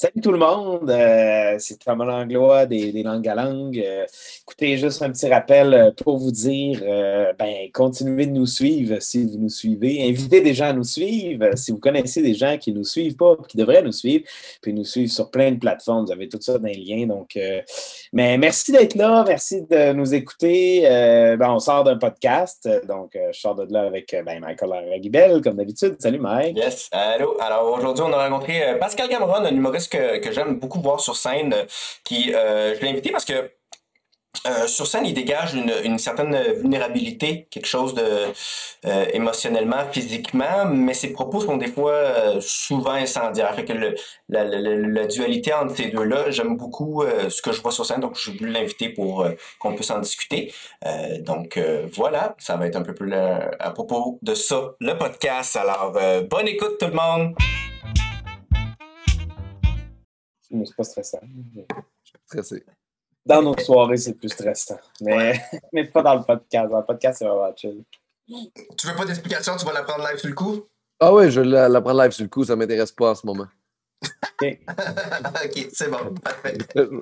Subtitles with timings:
[0.00, 3.78] Salut tout le monde, euh, c'est Thomas Langlois des, des Langues à Langue.
[3.78, 4.06] Euh,
[4.44, 6.80] écoutez, juste un petit rappel euh, pour vous dire,
[7.38, 10.08] ben, continuez de nous suivre si vous nous suivez.
[10.08, 11.50] Invitez des gens à nous suivre.
[11.54, 14.24] Si vous connaissez des gens qui ne nous suivent pas, qui devraient nous suivre,
[14.62, 16.06] puis nous suivre sur plein de plateformes.
[16.06, 17.06] Vous avez tout ça dans les liens.
[17.06, 17.38] Donc,
[18.14, 20.80] mais merci d'être là, merci de nous écouter.
[21.38, 25.56] Ben, on sort d'un podcast, donc je sors de là avec ben, Michael Raguibel, comme
[25.56, 25.96] d'habitude.
[25.98, 26.56] Salut Mike.
[26.56, 27.36] Yes, allô.
[27.38, 31.52] Alors aujourd'hui, on a rencontré Pascal Cameron, un humoriste que, j'aime beaucoup voir sur scène,
[31.52, 31.64] euh,
[32.12, 33.50] euh, je l'ai invité parce que
[34.46, 38.32] euh, sur scène, il dégage une, certaine vulnérabilité, quelque chose de
[39.12, 43.56] émotionnellement, physiquement, mais ses propos sont des fois souvent incendiaires.
[43.66, 43.72] Que
[44.28, 48.30] la, dualité entre ces deux-là, j'aime beaucoup ce que je vois sur scène, donc je
[48.30, 49.26] voulu l'inviter pour
[49.58, 50.54] qu'on puisse en discuter.
[51.18, 51.58] donc
[51.92, 55.56] voilà, ça va être un peu plus à propos de ça, le podcast.
[55.56, 55.92] Alors,
[56.30, 57.34] bonne écoute tout le monde!
[60.50, 61.20] Mais c'est pas stressant.
[62.26, 62.64] Stressé.
[63.24, 64.78] Dans nos soirées, c'est plus stressant.
[65.00, 65.40] Mais,
[65.72, 66.70] mais pas dans le podcast.
[66.70, 67.84] Dans le podcast, c'est vraiment chill.
[68.26, 69.56] Tu veux pas d'explication?
[69.56, 70.64] Tu vas la prendre live sur le coup?
[70.98, 72.44] Ah oui, je vais la, la prendre live sur le coup.
[72.44, 73.46] Ça m'intéresse pas en ce moment.
[74.02, 74.58] OK.
[75.44, 76.14] OK, c'est bon.
[76.22, 76.56] Parfait.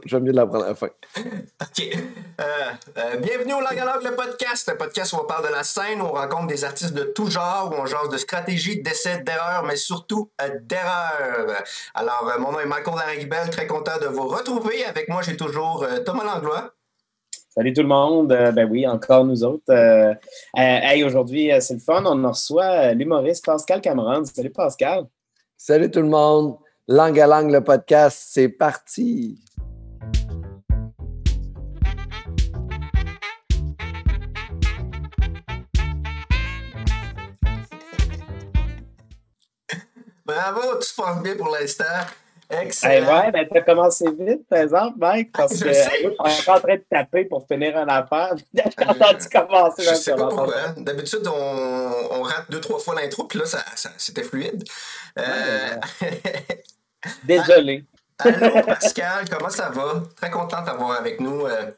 [0.04, 0.88] J'aime mieux de l'apprendre à la fin.
[1.16, 1.96] OK.
[2.40, 2.44] Euh,
[2.96, 4.68] euh, bienvenue au Langue le podcast.
[4.68, 7.30] Un podcast où on parle de la scène, où on rencontre des artistes de tout
[7.30, 11.62] genre, où on jase de stratégie, d'essais, d'erreurs, mais surtout euh, d'erreurs.
[11.94, 13.50] Alors, mon nom est Michael Lariguibel.
[13.50, 14.84] Très content de vous retrouver.
[14.84, 16.72] Avec moi, j'ai toujours Thomas Langlois.
[17.50, 18.28] Salut tout le monde.
[18.28, 19.72] ben oui, encore nous autres.
[20.56, 22.04] hey, aujourd'hui, c'est le fun.
[22.04, 24.24] On reçoit l'humoriste Pascal Cameron.
[24.24, 25.06] Salut Pascal.
[25.56, 26.56] Salut tout le monde.
[26.90, 29.38] Langue à langue, le podcast, c'est parti.
[40.24, 41.84] Bravo, tu te penses bien pour l'instant.
[42.48, 42.94] Excellent.
[42.94, 46.60] Hey, ouais, ben t'as commencé vite, par exemple, Mike, parce que je suis encore en
[46.60, 48.34] train de taper pour finir un affaire.
[48.54, 49.82] J'ai entendu commencer.
[49.82, 50.68] Je sais pas pourquoi.
[50.78, 53.62] D'habitude, on, on, rate deux, trois fois l'intro, puis là, ça,
[53.98, 54.64] c'était fluide.
[55.18, 55.76] Euh...
[57.24, 57.84] Désolé.
[58.18, 60.02] Allô, Pascal, comment ça va?
[60.16, 61.46] Très content d'avoir avec nous.
[61.46, 61.70] Euh.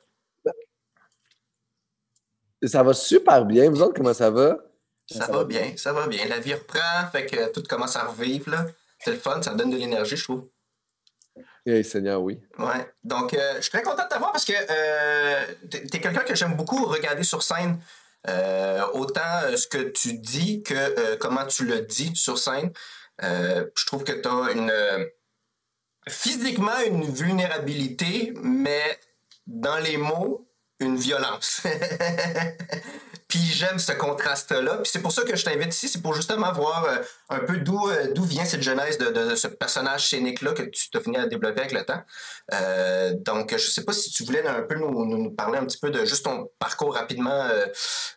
[2.62, 3.70] Ça va super bien.
[3.70, 4.56] Vous autres, comment ça va?
[5.06, 6.26] Ça, va bien, ça va bien.
[6.28, 8.54] La vie reprend, fait que tout commence à revivre.
[8.98, 10.48] C'est le fun, ça donne de l'énergie, je trouve.
[11.66, 12.40] Oui, Seigneur, oui.
[12.58, 12.90] Ouais.
[13.02, 16.34] Donc, euh, je suis très content de t'avoir parce que euh, tu es quelqu'un que
[16.34, 17.78] j'aime beaucoup regarder sur scène.
[18.94, 22.72] autant ce que tu dis que comment tu le dis sur scène.
[23.22, 24.72] Je trouve que tu as une
[26.08, 28.98] physiquement une vulnérabilité, mais
[29.46, 30.46] dans les mots,
[30.80, 31.62] une violence.
[33.28, 34.78] Puis j'aime ce contraste-là.
[34.78, 36.96] Puis c'est pour ça que je t'invite ici, c'est pour justement voir euh,
[37.28, 41.16] un peu d'où euh, vient cette genèse de, ce personnage scénique-là que tu t'as fini
[41.16, 42.02] à développer avec le temps.
[42.52, 45.78] Euh, donc, je sais pas si tu voulais un peu nous, nous, parler un petit
[45.78, 47.48] peu de juste ton parcours rapidement,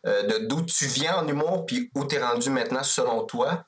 [0.04, 3.66] de d'où tu viens en humour, puis où tu es rendu maintenant selon toi.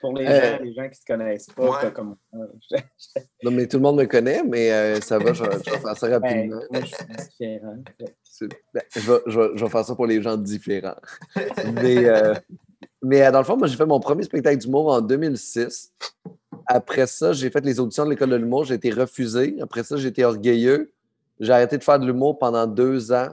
[0.00, 2.16] Pour les, gens, les gens qui ne te connaissent pas, comme.
[2.32, 6.60] non, mais tout le monde me connaît, mais ça va, je, vais faire ça rapidement.
[6.70, 7.76] moi, je suis différent.
[8.72, 10.96] Ben, je, vais, je, vais, faire ça pour les gens différents.
[11.74, 12.34] mais, euh,
[13.02, 15.92] mais euh, dans le fond, moi, j'ai fait mon premier spectacle d'humour en 2006.
[16.66, 18.64] Après ça, j'ai fait les auditions de l'école de l'humour.
[18.64, 19.56] J'ai été refusé.
[19.60, 20.92] Après ça, j'ai été orgueilleux.
[21.38, 23.28] J'ai arrêté de faire de l'humour pendant deux ans.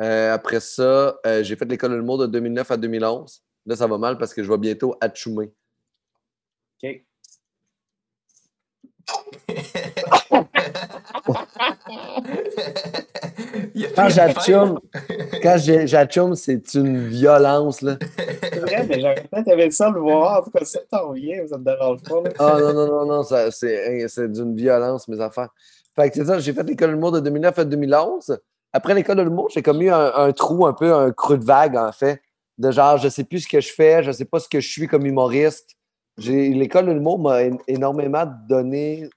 [0.00, 3.42] Euh, après ça, j'ai fait l'école de l'humour de 2009 à 2011.
[3.66, 5.50] Là, ça va mal parce que je vais bientôt à Tchoumé.
[6.82, 7.02] OK.
[13.94, 14.78] quand j'atchume,
[15.42, 15.56] quand
[16.34, 17.82] c'est une violence.
[17.82, 17.96] Là.
[18.42, 20.40] C'est vrai, mais j'aurais peut-être aimé ça le voir.
[20.40, 22.22] En tout cas, ça t'en vient, ça me dérange pas.
[22.38, 25.50] Ah non, non, non, non, c'est d'une violence, mes affaires.
[25.94, 28.38] Fait que c'est ça, j'ai fait l'école de l'humour de 2009 à 2011.
[28.72, 31.76] Après l'école de l'humour, j'ai comme eu un, trou, un peu un creux de vague,
[31.76, 32.20] en fait.
[32.58, 34.68] De genre, je sais plus ce que je fais, je sais pas ce que je
[34.68, 35.75] suis comme humoriste.
[36.18, 39.08] L'école de l'humour m'a énormément donné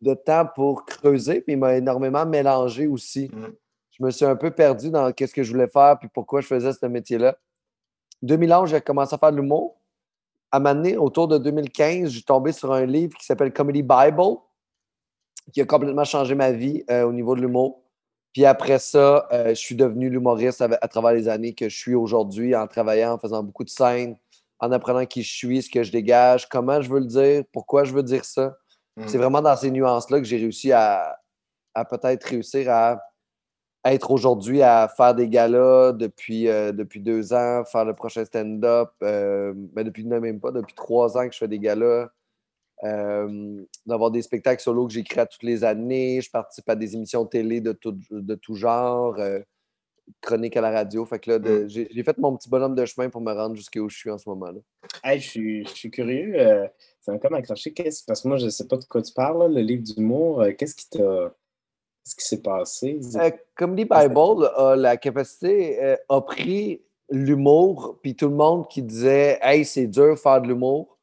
[0.00, 3.30] de temps pour creuser, puis il m'a énormément mélangé aussi.
[3.32, 3.52] Mm.
[3.90, 6.46] Je me suis un peu perdu dans qu'est-ce que je voulais faire, puis pourquoi je
[6.46, 7.36] faisais ce métier-là.
[8.22, 9.76] 2011, j'ai commencé à faire de l'humour.
[10.52, 14.36] À un autour de 2015, j'ai tombé sur un livre qui s'appelle Comedy Bible,
[15.52, 17.82] qui a complètement changé ma vie euh, au niveau de l'humour.
[18.32, 21.94] Puis après ça, euh, je suis devenu l'humoriste à, travers les années que je suis
[21.94, 24.16] aujourd'hui, en travaillant, en faisant beaucoup de scènes,
[24.60, 27.84] en apprenant qui je suis, ce que je dégage, comment je veux le dire, pourquoi
[27.84, 28.56] je veux dire ça.
[29.06, 29.20] C'est mm.
[29.20, 31.18] vraiment dans ces nuances-là que j'ai réussi à,
[31.74, 33.00] peut-être réussir à
[33.84, 38.90] être aujourd'hui à faire des galas depuis, euh, depuis deux ans, faire le prochain stand-up,
[39.02, 42.08] euh, mais depuis même pas, depuis trois ans que je fais des galas,
[42.84, 46.20] euh, d'avoir des spectacles solo que j'écris à toutes les années.
[46.22, 49.40] Je participe à des émissions télé de tout, de tout genre, euh,
[50.20, 51.04] chronique à la radio.
[51.06, 51.68] Fait que là, de- Mm.
[51.68, 54.10] j'ai j'ai fait mon petit bonhomme de chemin pour me rendre jusqu'à où je suis
[54.10, 54.46] en ce moment.
[54.50, 54.60] Là.
[55.04, 56.32] Hey, je, suis, je suis curieux.
[56.36, 56.66] euh,
[57.00, 57.72] ça m'a comme accroché.
[57.72, 59.82] Qu'est-ce- Parce que moi, je ne sais pas de quoi tu parles, là, le livre
[59.82, 60.42] d'humour.
[60.42, 60.98] euh, Qu'est-ce qui t'a.
[62.04, 62.98] Qu'est-ce qui s'est passé?
[63.16, 68.82] Euh, Comedy Bible a la capacité, euh, a pris l'humour, puis tout le monde qui
[68.82, 70.96] disait Hey, c'est dur faire de l'humour.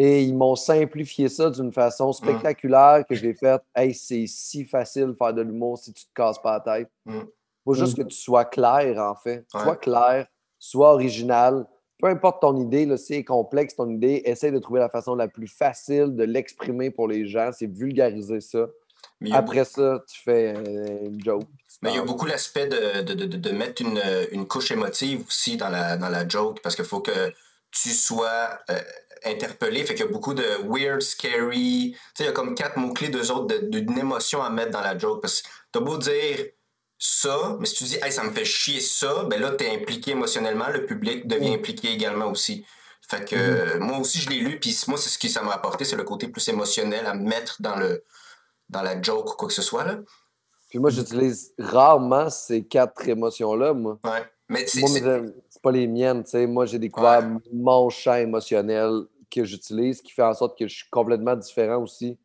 [0.00, 5.06] Et ils m'ont simplifié ça d'une façon spectaculaire que j'ai fait Hey, c'est si facile
[5.08, 6.88] de faire de l'humour si tu te casses pas la tête.
[7.04, 7.20] Mm.
[7.68, 9.46] Faut juste que tu sois clair, en fait.
[9.52, 9.62] Ouais.
[9.62, 10.26] Sois clair,
[10.58, 11.66] sois original.
[11.98, 14.88] Peu importe ton idée, là, si elle est complexe ton idée, essaie de trouver la
[14.88, 17.50] façon la plus facile de l'exprimer pour les gens.
[17.52, 18.66] C'est vulgariser ça.
[19.20, 21.44] Mais Après ça, tu fais euh, une joke.
[21.82, 24.00] Mais il y a beaucoup l'aspect de, de, de, mettre une,
[24.32, 27.32] une couche émotive aussi dans la, dans la joke parce qu'il faut que
[27.70, 28.80] tu sois euh,
[29.24, 29.84] interpellé.
[29.84, 31.92] Fait qu'il y a beaucoup de weird, scary.
[31.92, 34.80] Tu sais, il y a comme quatre mots-clés, deux autres, d'une émotion à mettre dans
[34.80, 35.20] la joke.
[35.20, 36.46] Parce que t'as beau dire
[36.98, 40.10] ça, mais si tu dis, hey, ça me fait chier ça, ben là, t'es impliqué
[40.12, 40.68] émotionnellement.
[40.68, 42.64] Le public devient impliqué également aussi.
[43.08, 43.76] Fait que Mm-hmm.
[43.76, 45.96] euh, moi aussi, je l'ai lu, puis moi, c'est ce qui ça m'a apporté, c'est
[45.96, 48.04] le côté plus émotionnel à mettre dans, le,
[48.68, 49.84] dans la joke ou quoi que ce soit.
[49.84, 49.98] Là.
[50.68, 53.98] Puis moi, j'utilise rarement ces quatre émotions-là, moi.
[54.04, 54.24] Ouais.
[54.50, 54.80] Mais c'est.
[54.80, 56.46] Moi, c'est- mais, c'est pas les miennes, tu sais.
[56.46, 57.38] Moi, j'ai découvert Ouais.
[57.52, 62.18] mon champ émotionnel que j'utilise, qui fait en sorte que je suis complètement différent aussi.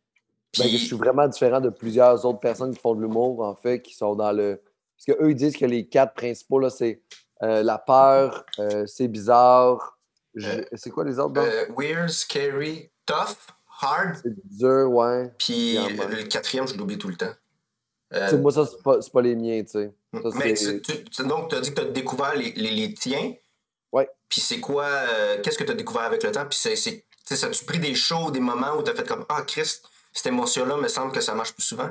[0.57, 3.55] Ben, Puis- je suis vraiment différent de plusieurs autres personnes qui font de l'humour, en
[3.55, 4.61] fait, qui sont dans le.
[5.05, 7.01] Parce qu'eux, ils disent que les quatre principaux, là, c'est
[7.41, 9.97] euh, la peur, euh, c'est bizarre.
[10.35, 11.39] je- Euh, C'est quoi les autres?
[11.77, 13.35] weird, scary, tough,
[13.81, 14.15] hard.
[14.23, 15.31] C'est dur, ouais.
[15.38, 17.33] Puis le quatrième, je l'oublie tout le temps.
[18.39, 19.94] Moi, ça, c'est pas, pas les miens, tu sais.
[20.13, 22.94] Ça, mais tu, tu- donc, tu as dit que tu as découvert les, les, les
[22.94, 23.33] tiens.
[23.91, 24.07] Ouais.
[24.29, 24.88] Puis c'est quoi,
[25.44, 26.45] qu'est-ce que tu as découvert avec le temps?
[26.47, 28.95] Puis c'est, c'est, tu sais, ça tu pris des shows, des moments où tu as
[28.95, 29.83] fait comme Ah, Christ,
[30.13, 31.89] cette émotion-là me semble que ça marche plus souvent.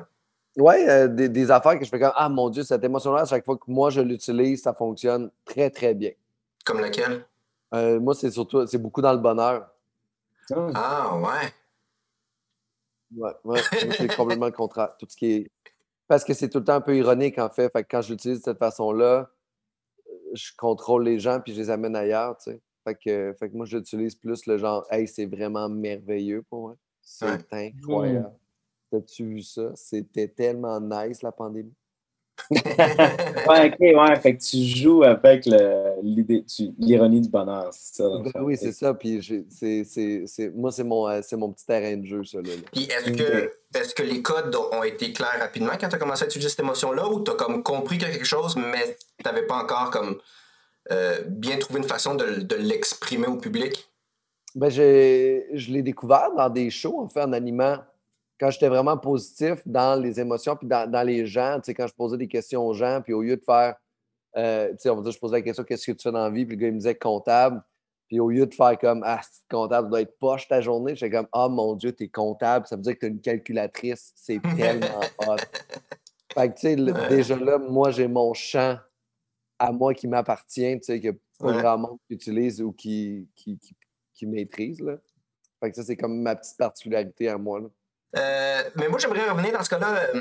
[0.57, 3.25] Ouais, euh, des, des affaires que je fais comme Ah mon Dieu, cette émotion-là, à
[3.27, 6.13] chaque fois que moi je l'utilise, ça fonctionne très, très bien.
[6.65, 7.27] Comme laquelle?
[7.75, 9.69] Euh, moi, c'est surtout, c'est beaucoup dans le bonheur.
[10.75, 11.53] Ah, ouais.
[13.17, 13.61] Ouais, ouais.
[13.85, 14.95] Moi, c'est complètement le contraire.
[14.99, 15.51] Tout ce qui est.
[16.09, 17.71] Parce que c'est tout le temps un peu ironique, en fait.
[17.71, 19.31] Fait que quand je l'utilise de cette façon-là,
[20.09, 22.61] euh, je contrôle les gens puis je les amène ailleurs, tu sais.
[22.85, 26.77] Fait que, fait que moi, j'utilise plus le genre Hey, c'est vraiment merveilleux pour moi.
[27.03, 27.75] C'est Ouais.
[27.79, 28.33] incroyable.
[28.91, 29.73] T'as-tu vu ça?
[29.75, 31.73] C'était tellement nice, la pandémie.
[32.51, 34.17] ouais, ok, ouais.
[34.21, 38.09] Fait que tu joues avec le- l'idée, tu- l'ironie du bonheur, c'est ça.
[38.35, 38.95] Ben oui, c'est ça.
[38.95, 42.25] Puis j'ai- c'est, c'est, c'est- moi, c'est mon, euh, c'est mon petit terrain de jeu,
[42.25, 42.39] ça.
[42.39, 42.63] Là, là.
[42.73, 46.25] Puis est-ce que, est-ce que les codes ont été clairs rapidement quand tu as commencé
[46.25, 48.97] à utiliser cette émotion-là ou tu as comme compris qu'il y a quelque chose, mais
[49.19, 50.19] tu n'avais pas encore comme
[50.91, 53.89] euh, bien trouvé une façon de, de l'exprimer au public?
[54.55, 57.79] Ben, je l'ai découvert dans des shows, en fait, en animant.
[58.39, 61.87] Quand j'étais vraiment positif dans les émotions, puis dans, dans les gens, tu sais, quand
[61.87, 63.77] je posais des questions aux gens, puis au lieu de faire,
[64.37, 66.25] euh, tu sais, on va dire, je posais la question, qu'est-ce que tu fais dans
[66.25, 66.45] la vie?
[66.45, 67.63] Puis le gars, il me disait comptable.
[68.09, 71.17] Puis au lieu de faire comme, ah, c'est comptable, doit être poche ta journée, j'étais
[71.17, 74.13] comme, ah, mon Dieu, t'es comptable, ça veut dire que t'as une calculatrice.
[74.17, 75.37] C'est tellement hot.
[76.35, 77.09] Fait que, tu sais, Ouais.
[77.09, 78.77] déjà là, moi, j'ai mon champ
[79.59, 81.59] à moi qui m'appartient, tu sais, que pas Ouais.
[81.63, 83.75] grand monde qui utilise ou qui, qui, qui,
[84.15, 84.95] qui maîtrise, là.
[85.61, 87.67] Fait que ça, c'est comme ma petite particularité à moi, là.
[88.19, 89.95] Euh, mais moi, j'aimerais revenir dans ce cas-là.
[90.15, 90.21] euh,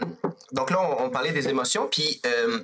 [0.53, 2.61] donc là, on, on parlait des émotions, puis euh,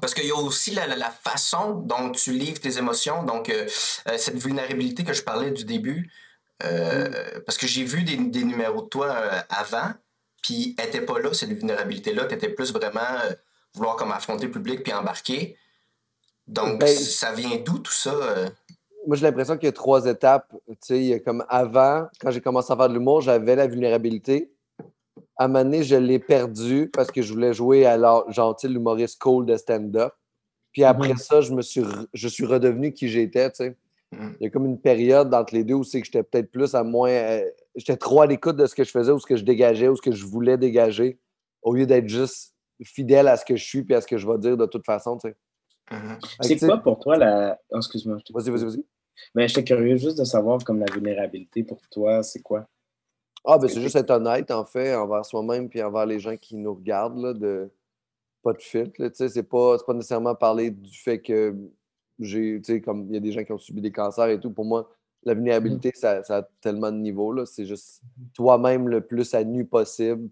[0.00, 3.48] parce qu'il y a aussi la, la- la façon dont tu livres tes émotions, donc
[3.48, 3.66] euh,
[4.18, 6.10] cette vulnérabilité que je parlais du début.
[6.62, 9.12] euh, Parce que j'ai vu des, des numéros de toi
[9.48, 9.92] avant,
[10.42, 12.26] puis elle n'était pas là, cette vulnérabilité-là.
[12.26, 13.00] Tu étais plus vraiment
[13.74, 15.56] vouloir comme affronter le public puis embarquer.
[16.46, 18.50] Donc, Ben- ça vient d'où tout ça?
[19.06, 20.54] Moi, j'ai l'impression qu'il y a trois étapes.
[20.68, 23.54] Tu sais, il y a comme avant, quand j'ai commencé à faire de l'humour, j'avais
[23.56, 24.50] la vulnérabilité.
[25.36, 28.24] À un moment donné, je l'ai perdu parce que je voulais jouer à l'art-
[28.58, 30.12] sais, l'humoriste cool de stand-up.
[30.72, 31.16] Puis après Mhm.
[31.18, 33.76] ça, je me suis, re- je suis redevenu qui j'étais, tu sais.
[34.12, 34.36] Mhm.
[34.40, 36.74] Il y a comme une période entre les deux où c'est que j'étais peut-être plus
[36.74, 37.10] à moins.
[37.10, 37.44] euh,
[37.76, 39.96] j'étais trop à l'écoute de ce que je faisais ou ce que je dégageais ou
[39.96, 41.18] ce que je voulais dégager
[41.62, 44.26] au lieu d'être juste fidèle à ce que je suis puis à ce que je
[44.26, 45.36] vais dire de toute façon, tu sais.
[45.92, 46.18] Mhm.
[46.42, 47.58] C'est quoi pour toi la.
[47.70, 48.18] Oh, excuse-moi.
[48.32, 48.84] Vas-y, vas-y, vas-y.
[49.34, 52.66] Mais j'étais curieux juste de savoir comme la vulnérabilité pour toi, c'est quoi?
[53.44, 56.56] Ah, ben c'est juste être honnête, en fait, envers soi-même puis envers les gens qui
[56.56, 57.70] nous regardent, là, de
[58.42, 61.54] pas de filtre, tu sais, c'est pas, pas nécessairement parler du fait que
[62.18, 64.40] j'ai, tu sais, comme il y a des gens qui ont subi des cancers et
[64.40, 64.90] tout, pour moi,
[65.24, 68.02] la vulnérabilité, ça, ça a tellement de niveaux, là, c'est juste
[68.34, 70.28] toi-même le plus à nu possible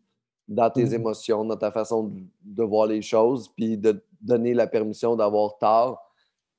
[0.49, 0.95] dans tes Mhm.
[0.95, 5.57] émotions, dans ta façon de, de voir les choses, puis de donner la permission d'avoir
[5.59, 6.12] tort,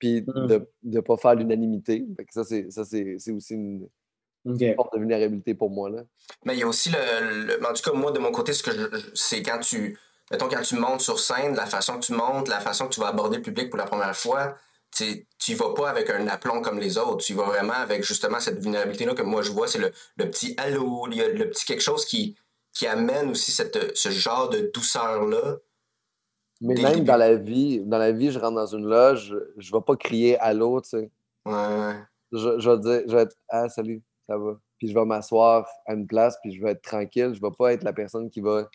[0.03, 0.47] puis Mhm.
[0.47, 2.05] de ne pas faire l'unanimité.
[2.31, 3.87] Ça, c'est, ça c'est, c'est aussi une,
[4.43, 5.89] une forme de vulnérabilité pour moi.
[5.89, 6.03] Là.
[6.43, 8.71] Mais il y a aussi le, En tout cas, moi, de mon côté, ce que
[9.13, 9.97] c'est quand tu.
[10.29, 12.99] Mettons, quand tu montes sur scène, la façon que tu montes, la façon que tu
[12.99, 14.57] vas aborder le public pour la première fois,
[14.91, 17.23] tu y vas pas avec un aplomb comme les autres.
[17.23, 19.91] Tu y vas vraiment avec justement cette vulnérabilité-là que moi je vois, c'est le,
[20.29, 22.35] petit allô, le, petit quelque chose qui,
[22.73, 25.59] qui amène aussi cette, ce genre de douceur-là.
[26.63, 29.77] Mais même dans la vie, dans la vie, je rentre dans une loge, je ne
[29.77, 31.11] vais pas crier allô, tu sais.
[31.45, 31.95] Ouais.
[32.31, 34.57] Je, je, vais dire, je vais être Ah, salut, ça va.
[34.77, 37.33] Puis je vais m'asseoir à une place, puis je vais être tranquille.
[37.33, 38.69] Je ne vais pas être la personne qui va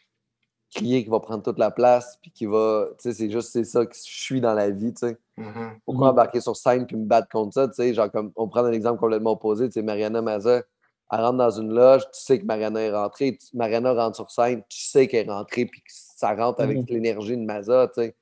[0.75, 2.89] crier, qui va prendre toute la place, puis qui va.
[2.99, 5.19] Tu sais, c'est juste c'est ça que je suis dans la vie, tu sais.
[5.39, 5.79] Mm-hmm.
[5.87, 7.95] Pourquoi embarquer sur scène puis me battre contre ça, tu sais?
[7.95, 10.63] Genre, comme on prend un exemple complètement opposé, tu sais, Mariana Maza,
[11.11, 14.63] elle rentre dans une loge, tu sais que Mariana est rentrée, Mariana rentre sur scène,
[14.69, 16.93] tu sais qu'elle est rentrée, puis que ça rentre avec mm-hmm.
[16.95, 18.15] l'énergie de Maza, tu sais.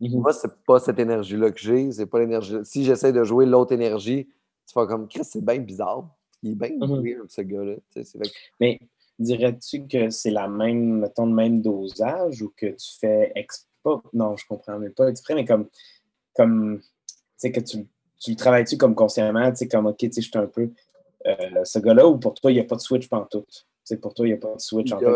[0.00, 0.20] Mm-hmm.
[0.20, 2.56] Moi, c'est pas cette énergie-là que j'ai, c'est pas l'énergie.
[2.64, 4.26] Si j'essaie de jouer l'autre énergie,
[4.66, 6.08] tu fais comme, Chris, c'est bien bizarre.
[6.42, 7.76] Il est bien weird, ce gars-là.
[8.58, 8.80] Mais
[9.20, 13.68] dirais-tu que c'est la même, mettons, le même dosage ou que tu fais exprès?
[14.12, 15.68] Non, je comprends, mais pas exprès, mais comme,
[16.34, 17.86] comme tu sais, que tu,
[18.18, 20.70] tu travailles-tu comme consciemment, tu sais, comme, OK, tu sais, je suis un peu
[21.28, 23.64] euh, ce gars-là, ou pour toi, il n'y a pas de switch pantoute?
[23.84, 25.06] Sais, pour toi, il n'y a pas de switch en fait.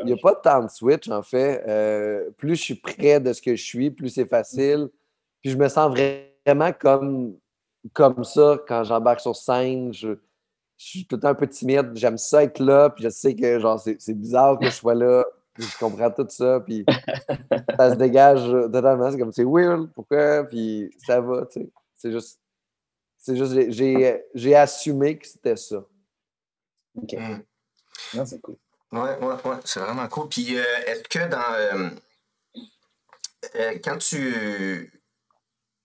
[0.00, 1.64] Il n'y a pas tant de switch en fait.
[1.66, 4.88] Euh, plus je suis près de ce que je suis, plus c'est facile.
[5.40, 7.36] Puis je me sens vraiment comme,
[7.92, 9.92] comme ça quand j'embarque sur scène.
[9.92, 10.14] Je,
[10.76, 11.92] je suis tout le temps un peu timide.
[11.94, 12.90] J'aime ça être là.
[12.90, 15.24] Puis je sais que genre c'est bizarre que je sois là.
[15.54, 16.60] Puis je comprends tout ça.
[16.60, 16.84] Puis
[17.78, 19.10] ça se dégage totalement.
[19.10, 19.90] C'est comme c'est weird.
[19.94, 20.44] Pourquoi?
[20.44, 21.46] Puis ça va.
[21.46, 21.70] tu sais.
[21.96, 22.38] C'est juste.
[23.24, 23.70] C'est juste,
[24.34, 25.84] j'ai assumé que c'était ça.
[26.96, 27.12] OK.
[27.12, 27.38] Hmm.
[28.14, 28.56] Non, c'est cool.
[28.92, 29.56] Ouais, ouais, ouais.
[29.64, 30.28] C'est vraiment cool.
[30.28, 31.52] Puis euh, est-ce que dans.
[31.54, 31.90] Euh,
[33.56, 34.92] euh, quand tu,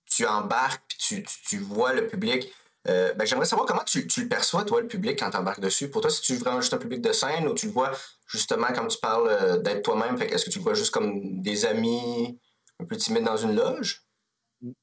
[0.06, 2.54] tu embarques puis tu, tu, vois le public,
[2.86, 5.90] ben, j'aimerais savoir comment tu, tu, le perçois, toi, le public, quand tu embarques dessus.
[5.90, 7.92] Pour toi, si tu vraiment juste un public de scène ou tu le vois
[8.28, 12.40] justement, comme tu parles d'être toi-même, est-ce que tu le vois juste comme des amis
[12.80, 14.07] un peu timides dans une loge?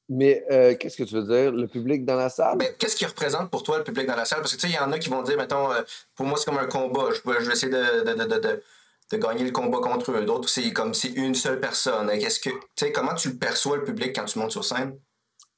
[0.07, 1.51] Mais euh, qu'est-ce que tu veux dire?
[1.51, 2.57] Le public dans la salle?
[2.57, 4.39] Ben, qu'est-ce qui représente pour toi le public dans la salle?
[4.39, 5.81] Parce que tu sais, il y en a qui vont dire, mettons, euh,
[6.15, 7.09] pour moi, c'est comme un combat.
[7.11, 10.23] Je, vais essayer de, gagner le combat contre eux.
[10.23, 12.09] D'autres, c'est comme c'est une seule personne.
[12.17, 12.49] Qu'est-ce que.
[12.49, 14.97] Tu sais, comment tu le perçois le public quand tu montes sur scène?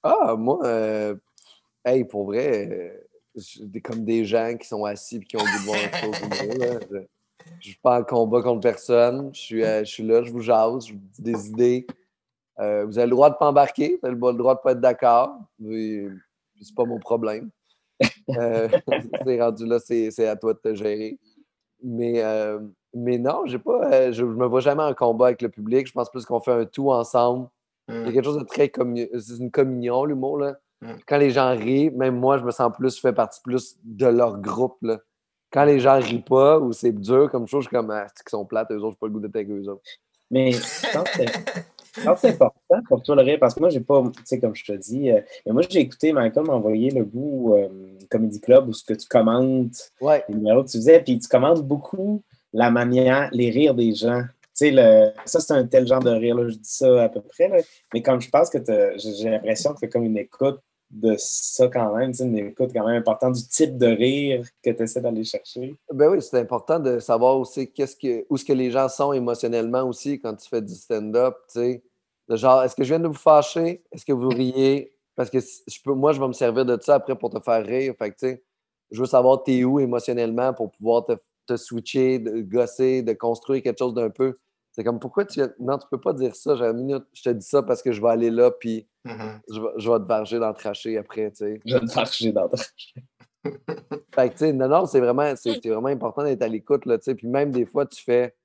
[0.02, 1.16] Ah, moi, euh,
[1.86, 3.00] hey, pour vrai,
[3.36, 6.16] c'est comme des gens qui sont assis et qui ont bonnes choses.
[7.50, 9.30] Je ne suis pas en combat contre personne.
[9.34, 11.88] Je suis, je suis là, je vous jase, je vous dis des idées.
[12.60, 14.64] Euh, vous avez le droit de ne pas embarquer, vous avez le droit de ne
[14.64, 15.38] pas être d'accord.
[15.60, 17.50] C'est pas mon problème.
[18.30, 18.68] euh,
[19.26, 21.20] c'est rendu là, c'est à toi de te gérer.
[21.84, 22.60] Mais, euh,
[22.94, 25.88] mais non, j'ai pas, euh, je ne me vois jamais en combat avec le public.
[25.88, 27.48] Je pense plus qu'on fait un tout ensemble.
[27.90, 28.14] Il y a mm.
[28.14, 28.72] quelque chose de très
[29.20, 30.40] C'est une communion, l'humour.
[30.40, 30.58] Là.
[30.82, 30.94] Mm.
[31.08, 34.08] Quand les gens rient, même moi, je me sens plus, je fais partie plus de
[34.08, 34.78] leur groupe.
[34.82, 35.00] Là.
[35.52, 38.30] Quand les gens rient pas ou c'est dur comme chose, je suis comme, ah, qu'ils
[38.30, 39.82] sont plates, eux autres, je pas le goût d'être avec eux autres.
[40.30, 41.22] Mais je pense que
[42.18, 44.66] c'est important pour toi le rire, parce que moi, j'ai pas, tu sais, comme je
[44.66, 47.68] te dis, euh, mais moi, j'ai écouté Michael m'envoyer le bout euh,
[48.10, 50.24] Comedy Club où ce que tu commentes, ouais.
[50.30, 52.24] les numéros que tu faisais, puis tu commentes beaucoup
[52.54, 54.22] la manière, les rires des gens.
[54.22, 57.10] Tu sais, le, ça, c'est un tel genre de rire, là, je dis ça à
[57.10, 57.58] peu près, là,
[57.94, 58.58] mais comme je pense que
[58.98, 62.98] j'ai l'impression que c'est comme une écoute de ça quand même, une écoute quand même
[62.98, 65.76] importante du type de rire que tu essaies d'aller chercher.
[65.94, 69.12] Ben oui, c'est important de savoir aussi qu'est-ce que, où ce que les gens sont
[69.12, 71.84] émotionnellement aussi quand tu fais du stand-up, tu sais.
[72.30, 73.84] Genre, est-ce que je viens de vous fâcher?
[73.92, 74.94] Est-ce que vous riez?
[75.16, 77.66] Parce que je peux, moi, je vais me servir de ça après pour te faire
[77.66, 77.94] rire.
[77.98, 78.44] Fait que, tu sais,
[78.92, 81.14] je veux savoir t'es où émotionnellement pour pouvoir te,
[81.48, 84.38] te switcher, de gosser, de construire quelque chose d'un peu
[84.78, 85.42] c'est comme pourquoi tu.
[85.60, 86.56] Non, tu peux pas dire ça.
[86.56, 89.40] J'ai une minute, je te dis ça parce que je vais aller là, puis mm-hmm.
[89.50, 91.62] je, vais, je, vais, te varger dans le traché après, tu sais.
[91.66, 92.94] Je vais te varger dans le traché.
[94.14, 95.34] fait que, tu sais, non, non, c'est vraiment,
[95.66, 97.16] vraiment important d'être à l'écoute, là, tu sais.
[97.16, 98.36] Puis même des fois, tu fais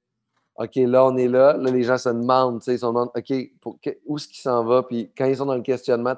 [0.57, 1.55] OK, là, on est là.
[1.59, 4.41] Là, les gens se demandent, tu sais, ils se demandent OK, pour, où est-ce qu'ils
[4.41, 4.85] s'en va?
[4.85, 6.15] Puis quand ils sont dans le questionnement,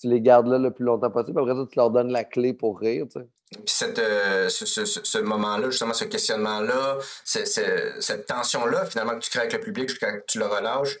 [0.00, 1.40] tu les gardes là le plus longtemps possible.
[1.40, 3.26] Après ça, tu leur donnes la clé pour rire, tu sais.
[3.64, 9.40] Puis euh, ce, ce, ce moment-là, justement, ce questionnement-là, cette tension-là, finalement, que tu crées
[9.40, 10.98] avec le public jusqu'à que tu le relâches,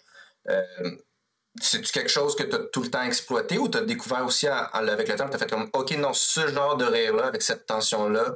[0.48, 0.62] euh,
[1.60, 4.46] c'est-tu quelque chose que tu as tout le temps exploité ou tu as découvert aussi
[4.46, 7.66] avec le temps, tu as fait comme, OK, non, ce genre de rire-là, avec cette
[7.66, 8.34] tension-là,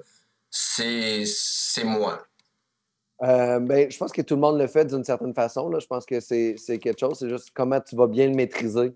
[0.50, 1.24] c'est
[1.84, 2.24] moi?
[3.22, 5.68] Euh, ben, je pense que tout le monde le fait d'une certaine façon.
[5.68, 5.80] Là.
[5.80, 7.18] Je pense que c'est quelque chose.
[7.18, 8.94] C'est juste comment tu vas bien le maîtriser.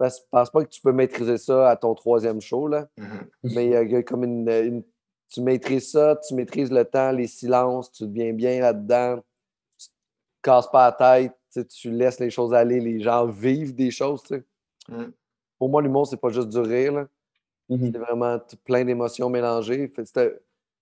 [0.00, 2.88] Je ne pense pas que tu peux maîtriser ça à ton troisième show, là.
[2.98, 3.54] Mm-hmm.
[3.54, 4.82] mais il y a comme une,
[5.30, 9.16] Tu maîtrises ça, tu maîtrises le temps, les silences, tu deviens bien là-dedans.
[9.78, 9.92] Tu te
[10.42, 14.36] casses pas la tête, tu laisses les choses aller, les gens vivent des choses, tu
[14.36, 14.44] sais.
[14.88, 15.10] Mm.
[15.58, 17.06] Pour moi, l'humour, c'est pas juste du rire,
[17.70, 17.86] Mhm.
[17.86, 19.92] C'était vraiment t- plein d'émotions mélangées.
[19.94, 20.04] Fait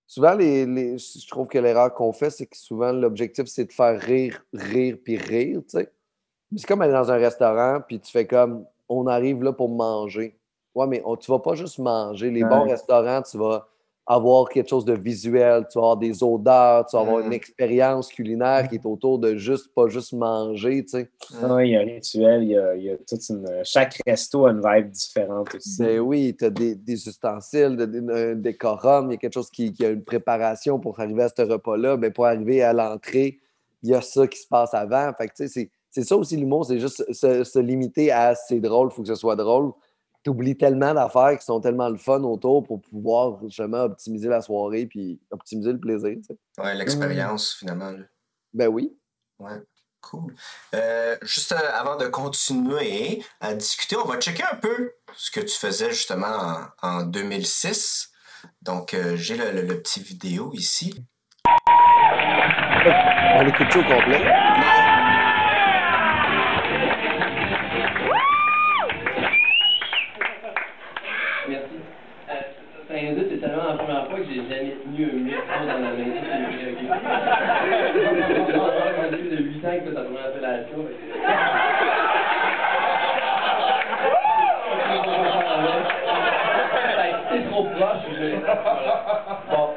[0.06, 3.73] souvent, les, les- je trouve que l'erreur qu'on fait, c'est que souvent, l'objectif, c'est de
[3.73, 5.92] faire rire, rire, puis rire, tu sais.
[6.52, 9.68] Mais C'est comme aller dans un restaurant, puis tu fais comme, on arrive là pour
[9.68, 10.38] manger.
[10.74, 12.30] Ouais, mais on, tu vas pas juste manger.
[12.30, 13.66] Les bons restaurants, tu vas
[14.08, 18.08] avoir quelque chose de visuel, tu vas avoir des odeurs, tu vas avoir une expérience
[18.08, 21.10] culinaire qui est autour de juste, pas juste manger, tu sais.
[21.42, 23.48] Ah oui, il y a un rituel, il y a, il y a toute une.
[23.64, 25.82] Chaque resto a une vibe différente aussi.
[25.82, 27.76] Ben oui, tu as des, des ustensiles,
[28.12, 31.28] un décorum, il y a quelque chose qui, qui a une préparation pour arriver à
[31.28, 31.96] ce repas-là.
[31.96, 33.40] Ben, pour arriver à l'entrée,
[33.82, 35.10] il y a ça qui se passe avant.
[35.18, 35.70] Fait que, tu sais,
[36.02, 39.08] c'est, ça aussi l'humour, c'est juste se, se limiter à c'est drôle, il faut que
[39.08, 39.72] ce soit drôle.
[40.22, 44.42] Tu oublies tellement d'affaires qui sont tellement le fun autour pour pouvoir justement optimiser la
[44.42, 46.16] soirée puis optimiser le plaisir.
[46.58, 47.90] Ouais, l'expérience, finalement.
[47.92, 48.04] là.
[48.52, 48.96] Ben oui.
[49.38, 49.62] Ouais,
[50.00, 50.34] cool.
[50.74, 55.40] Euh, juste euh, avant de continuer à discuter, on va checker un peu ce que
[55.40, 56.26] tu faisais justement
[56.82, 58.10] en, en 2006.
[58.62, 60.94] Donc, euh, j'ai le, le- le petit vidéo ici.
[63.38, 64.24] On écoute ça au complet?
[75.66, 76.12] Dans la main.
[76.26, 76.80] Ça, c'est vrai, ok.
[79.00, 80.78] Ça fait de 8 ans que c'est ta première appellation.
[87.30, 88.02] C'est trop proche.
[88.12, 88.37] je-
[89.50, 89.75] Bon.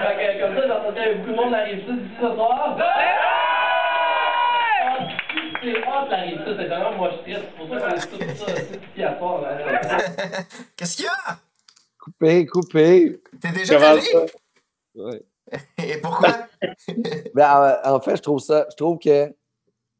[0.00, 2.76] Fait que, comme ça, j'entendais beaucoup de monde arrive ça d'ici ce soir.
[5.62, 7.44] C'est hot la rive ça, c'est vraiment moi je stresse.
[7.44, 9.16] C'est pour ça que c'est tout ça, c'est tout qui à là.
[10.76, 11.36] Qu'est-ce qu'il y a?
[12.18, 13.20] Coupé, coupé.
[13.40, 14.02] T'es déjà allé?
[14.94, 15.22] Ouais.
[15.78, 16.46] Et pourquoi?
[17.34, 18.66] Ben, en, fait, je trouve ça.
[18.70, 19.26] Je trouve que.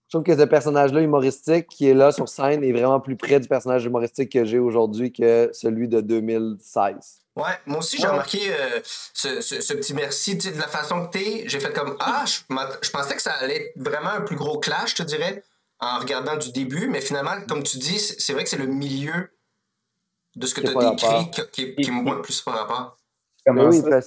[0.07, 3.38] Je trouve que ce personnage-là humoristique qui est là sur scène est vraiment plus près
[3.38, 6.95] du personnage humoristique que j'ai aujourd'hui que celui de 2016.
[7.37, 10.37] Ouais, moi aussi, j'ai remarqué euh, ce, ce- ce petit merci.
[10.37, 13.35] Tu sais, de la façon que t'es, j'ai fait comme Ah, je, pensais que ça
[13.35, 15.44] allait être vraiment un plus gros clash, je te dirais,
[15.79, 18.66] en regardant du début, mais finalement, comme tu dis, c'est c'est vrai que c'est le
[18.66, 19.31] milieu
[20.37, 22.97] de ce que tu as décrit qui, qui, qui me voit le plus par rapport.
[23.47, 24.01] Comment Oui, ça?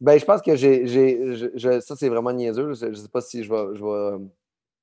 [0.00, 0.86] Ben, je pense que j'ai.
[0.86, 2.72] j'ai- je- je- ça, c'est vraiment niaiseux.
[2.72, 4.24] Je, je sais pas si je vais, je vais-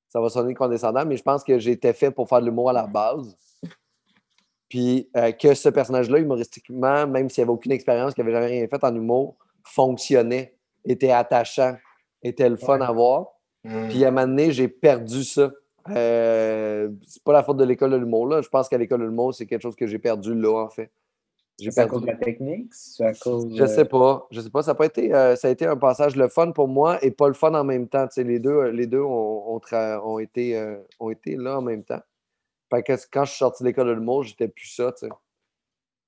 [0.09, 2.73] Ça va sonner condescendant, mais je pense que été fait pour faire de l'humour à
[2.73, 3.35] la base.
[4.69, 8.47] Puis euh, que ce personnage-là, humoristiquement, même s'il n'y avait aucune expérience, qu'il n'avait jamais
[8.59, 11.75] rien fait en humour, fonctionnait, était attachant,
[12.21, 12.85] était le fun Ouais.
[12.85, 13.27] à voir.
[13.63, 13.87] Hmm.
[13.89, 15.51] Puis à un moment donné, j'ai perdu ça.
[15.95, 18.27] Euh, c'est pas la faute de l'école de l'humour.
[18.27, 18.41] là.
[18.41, 20.91] Je pense qu'à l'école de l'humour, c'est quelque chose que j'ai perdu là, en fait.
[21.59, 21.91] J'ai C'est à perdu.
[21.99, 22.73] cause de la technique?
[22.73, 24.27] C'est à cause Je sais pas.
[24.29, 24.61] Je sais pas.
[24.61, 25.13] Ça a pas été.
[25.13, 27.63] euh, ça a été un passage le fun pour moi et pas le fun en
[27.63, 28.05] même temps.
[28.07, 31.57] Tu sais, les deux, les deux ont, ont tra- ont été, euh, ont été là
[31.57, 32.01] en même temps.
[32.69, 35.11] Fait que quand je suis sorti de l'école de l'humour, j'étais plus ça, tu sais.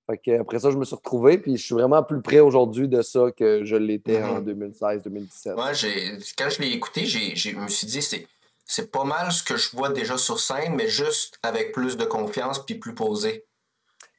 [0.10, 2.88] Fait que après ça, je me suis retrouvé, puis je suis vraiment plus près aujourd'hui
[2.88, 4.46] de ça que je l'étais en Mhm.
[4.72, 5.56] 2016-2017.
[5.56, 8.28] Ouais, j'ai, quand je l'ai écouté, j'ai- je me suis dit, c'est,
[8.72, 12.06] c'est pas mal ce que je vois déjà sur scène, mais juste avec plus de
[12.06, 13.44] confiance puis plus posé.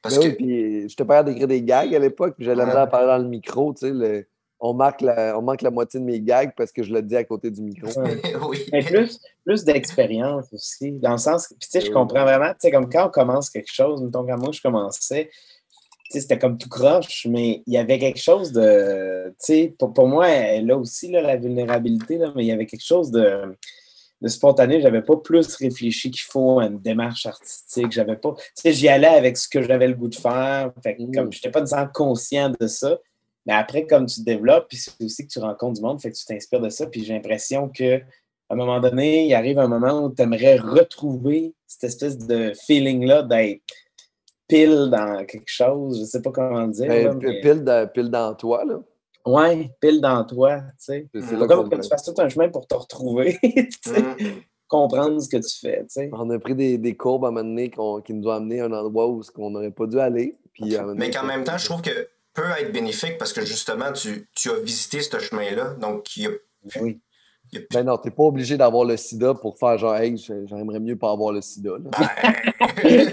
[0.01, 0.27] Parce Ben que.
[0.27, 2.87] oui, puis j'étais pas d'écrire des gags à l'époque, puis j'allais Ouais.
[2.89, 3.91] parler dans le micro, tu sais.
[3.91, 4.27] le-
[4.59, 7.15] on, marque la, on manque la moitié de mes gags parce que je le dis
[7.15, 7.87] à côté du micro.
[8.01, 8.21] Ouais.
[8.49, 8.65] oui.
[8.73, 12.49] Mais plus, plus d'expérience aussi, dans le sens que, puis tu sais, je comprends vraiment,
[12.49, 16.19] tu sais, comme quand on commence quelque chose, mettons, quand moi je commençais, tu sais,
[16.19, 20.07] c'était comme tout croche, mais il y avait quelque chose de, tu sais, pour, pour
[20.09, 20.27] moi,
[20.59, 23.55] là aussi, là, la vulnérabilité, là, mais il y avait quelque chose de,
[24.21, 28.43] de spontané, j'avais pas plus réfléchi qu'il faut à une démarche artistique, j'avais pas, tu
[28.55, 31.11] sais, j'y allais avec ce que j'avais le goût de faire, fait que Mm.
[31.15, 32.99] comme j'étais pas nécessairement conscient de ça,
[33.47, 36.11] mais après, comme tu te développes, puis c'est aussi que tu rencontres du monde, fait
[36.11, 39.57] que tu t'inspires de ça, puis j'ai l'impression que à un moment donné, il arrive
[39.59, 43.61] un moment où tu aimerais retrouver cette espèce de feeling-là d'être
[44.47, 46.87] pile dans quelque chose, je sais pas comment dire.
[46.87, 48.79] Ben, là, p- mais- pile, dans, pile dans toi, là.
[49.25, 51.09] Ouais, pile dans toi, tu sais.
[51.13, 51.47] C'est- Mm.
[51.47, 54.03] comme que tu fasses tout un chemin pour te retrouver, tu sais,
[54.67, 56.09] comprendre ce que tu fais, tu sais.
[56.13, 58.61] On a pris des, des courbes à un moment donné qu'on- qui nous ont amené
[58.61, 60.37] à un endroit où ce qu'on n'aurait pas dû aller.
[60.53, 64.27] Puis, Mais qu'en même temps, je trouve que peut être bénéfique parce que justement, tu,
[64.35, 65.75] tu as visité ce chemin-là.
[65.81, 66.31] Donc, il y a,
[66.81, 66.99] Oui.
[67.53, 70.79] Y a Ben non, t'es pas obligé d'avoir le sida pour faire genre, hey, j'aimerais
[70.79, 71.71] mieux pas avoir le sida.
[71.71, 71.89] là.
[72.83, 73.11] Ben,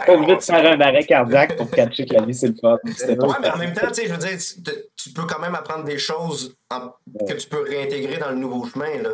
[0.06, 2.76] Pas obligé de faire un arrêt cardiaque pour catcher que la vie, c'est le fun.
[2.78, 4.62] Pas Ouais, mais en même temps, tu sais, je veux dire, tu-
[4.96, 6.92] tu peux quand même apprendre des choses en-
[7.26, 9.02] que tu peux réintégrer dans le nouveau chemin.
[9.02, 9.10] Là.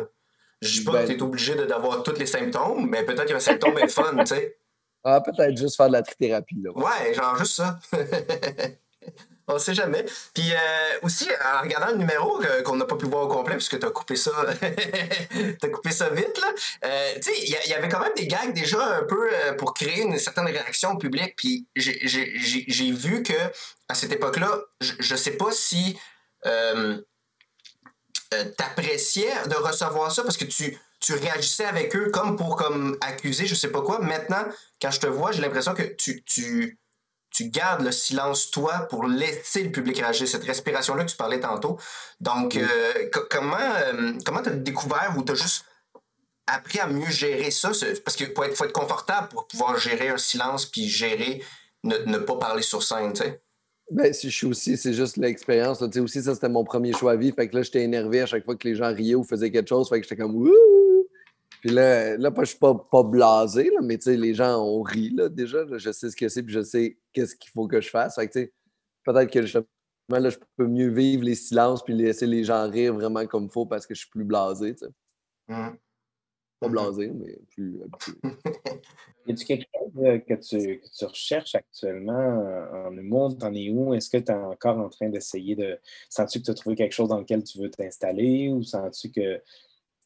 [0.61, 3.39] Je dis pas Ben- que tu es obligé d'avoir tous les symptômes, mais peut-être qu'un
[3.39, 4.57] symptôme est fun, tu sais.
[5.03, 6.61] Ah, peut-être juste faire de la trithérapie.
[6.63, 6.71] Là.
[6.75, 7.79] Ouais, genre juste ça.
[9.49, 10.05] On sait jamais.
[10.33, 13.55] Puis euh, aussi, en regardant le numéro euh, qu'on n'a pas pu voir au complet,
[13.55, 14.31] puisque tu as coupé ça
[15.61, 16.47] t'as coupé ça vite, là.
[16.85, 20.01] euh, tu sais, il y, avait quand même des gags déjà un peu pour créer
[20.01, 21.33] une certaine réaction au public.
[21.37, 23.33] Puis j'ai- vu que
[23.89, 25.97] à cette époque-là, je, je sais pas si
[28.57, 33.45] t'appréciais de recevoir ça parce que tu, tu réagissais avec eux comme pour comme accuser,
[33.45, 33.99] je sais pas quoi.
[33.99, 34.43] Maintenant,
[34.81, 36.77] quand je te vois, j'ai l'impression que tu,
[37.31, 40.27] tu gardes le silence, toi, pour laisser le public réagir.
[40.27, 41.77] Cette respiration-là que tu parlais tantôt.
[42.19, 45.65] Donc, euh, co- comment euh, comment t'as découvert ou t'as juste
[46.47, 47.73] appris à mieux gérer ça?
[47.73, 51.43] ce- Parce qu'il faut être, faut être confortable pour pouvoir gérer un silence puis gérer
[51.83, 53.41] ne, ne pas parler sur scène, tu sais.
[53.91, 55.79] Ben, si je suis aussi, c'est juste l'expérience.
[55.79, 57.31] Tu sais, aussi, ça, c'était mon premier choix à vie.
[57.31, 59.69] Fait que là, j'étais énervé à chaque fois que les gens riaient ou faisaient quelque
[59.69, 59.87] chose.
[59.87, 60.96] Fait que j'étais comme Wouh!
[61.61, 64.61] Puis là, là pas- je suis pas, pas blasé, là, mais tu sais, les gens
[64.63, 65.63] ont ri là, déjà.
[65.65, 65.77] là.
[65.77, 68.15] je sais ce que c'est, puis je sais qu'est-ce qu'il faut que je fasse.
[68.15, 68.53] Fait que tu sais,
[69.03, 69.65] peut-être que justement,
[70.09, 73.51] là, je peux mieux vivre les silences puis laisser les gens rire vraiment comme il
[73.51, 74.75] faut parce que je suis plus blasé.
[74.75, 74.91] tu sais.
[75.47, 75.77] Mhm.
[76.59, 78.13] Pas blasé, mais plus habitué.
[79.27, 83.37] Y a-tu quelque chose euh, que tu, que tu recherches actuellement euh, en humour?
[83.37, 83.93] T'en es où?
[83.93, 85.77] Est-ce que tu es encore en train d'essayer de.
[86.09, 89.41] Sens-tu que tu as trouvé quelque chose dans lequel tu veux t'installer ou sens-tu que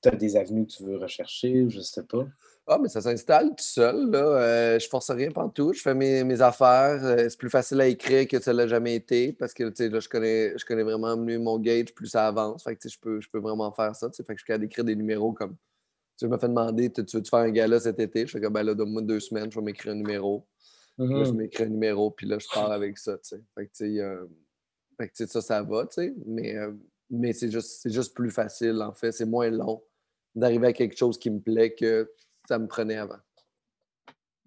[0.02, 2.28] tu as des avenues que tu veux rechercher ou je sais pas?
[2.68, 4.12] Ah, mais ça s'installe tout seul.
[4.12, 4.20] Là.
[4.20, 5.74] Euh, je force rien tout.
[5.74, 7.04] Je fais mes, mes affaires.
[7.04, 9.90] Euh, c'est plus facile à écrire que ça l'a jamais été parce que tu sais,
[9.90, 12.64] là, je connais, je connais vraiment mieux mon gauge, plus ça avance.
[12.64, 14.10] Fait que, je, peux, je peux vraiment faire ça.
[14.10, 14.24] tu sais.
[14.24, 15.56] Fait que je suis capable d'écrire des numéros comme.
[16.18, 18.28] Tu me fais demander Tu tu veux-tu faire un gala cet été?
[18.28, 20.46] Je fais comme ben là, donne-moi deux semaines, je vais m'écrire un numéro.
[20.98, 21.38] Là, je Mhm.
[21.38, 23.18] m'écris un numéro, puis là, je pars avec ça.
[23.18, 23.42] tu sais.
[23.56, 24.26] Fait que, tu sais, euh,
[25.00, 26.14] fait que, ça, ça va, tu sais.
[26.28, 26.74] Mais, euh,
[27.10, 29.12] mais c'est juste, c'est juste plus facile, en fait.
[29.12, 29.82] C'est moins long
[30.36, 32.12] d'arriver à quelque chose qui me plaît que
[32.48, 33.20] ça me prenait avant.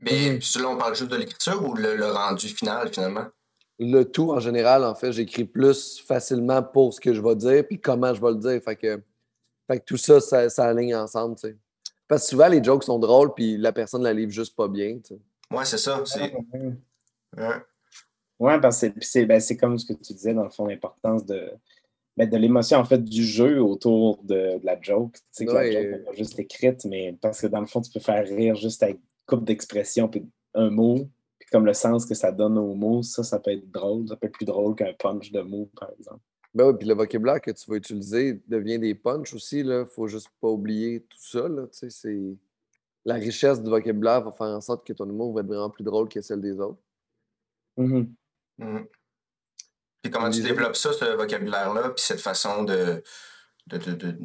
[0.00, 3.26] Mais là, on parle juste de l'écriture ou le, le rendu final, finalement?
[3.78, 7.66] Le tout, en général, en fait, j'écris plus facilement pour ce que je vais dire,
[7.66, 8.62] puis comment je vais le dire.
[8.62, 9.02] Fait que,
[9.66, 11.56] fait que tout ça, ça, ça aligne ensemble, tu sais.
[12.06, 14.98] Parce que souvent, les jokes sont drôles, puis la personne la livre juste pas bien,
[14.98, 15.20] tu sais.
[15.50, 16.02] Ouais, c'est ça.
[16.04, 16.34] C'est...
[17.36, 17.54] Ouais.
[18.38, 18.60] Ouais.
[18.60, 21.50] Parce que c'est- ben, c'est comme ce que tu disais, dans le fond, l'importance de,
[22.16, 25.14] ben, de l'émotion, en fait, du jeu autour de, de la joke.
[25.14, 27.66] Tu sais, que Ouais, la joke n'est pas juste écrite, mais parce que dans le
[27.66, 30.24] fond, tu peux faire rire juste avec une couple d'expressions, puis
[30.54, 33.70] un mot, puis comme le sens que ça donne au mot, ça, ça peut être
[33.70, 34.08] drôle.
[34.08, 36.20] Ça peut être plus drôle qu'un punch de mots, par exemple.
[36.54, 39.84] Ben oui, puis le vocabulaire que tu vas utiliser devient des punchs aussi, là.
[39.86, 41.66] Faut juste pas oublier tout ça, là.
[41.66, 42.36] Tu sais, c'est...
[43.04, 45.84] La richesse du vocabulaire va faire en sorte que ton humour va être vraiment plus
[45.84, 46.80] drôle que celle des autres.
[47.76, 48.14] Mhm.
[50.04, 53.02] Puis comment tu développes ça, ce vocabulaire-là, puis cette façon de,
[53.68, 54.18] de, de- de-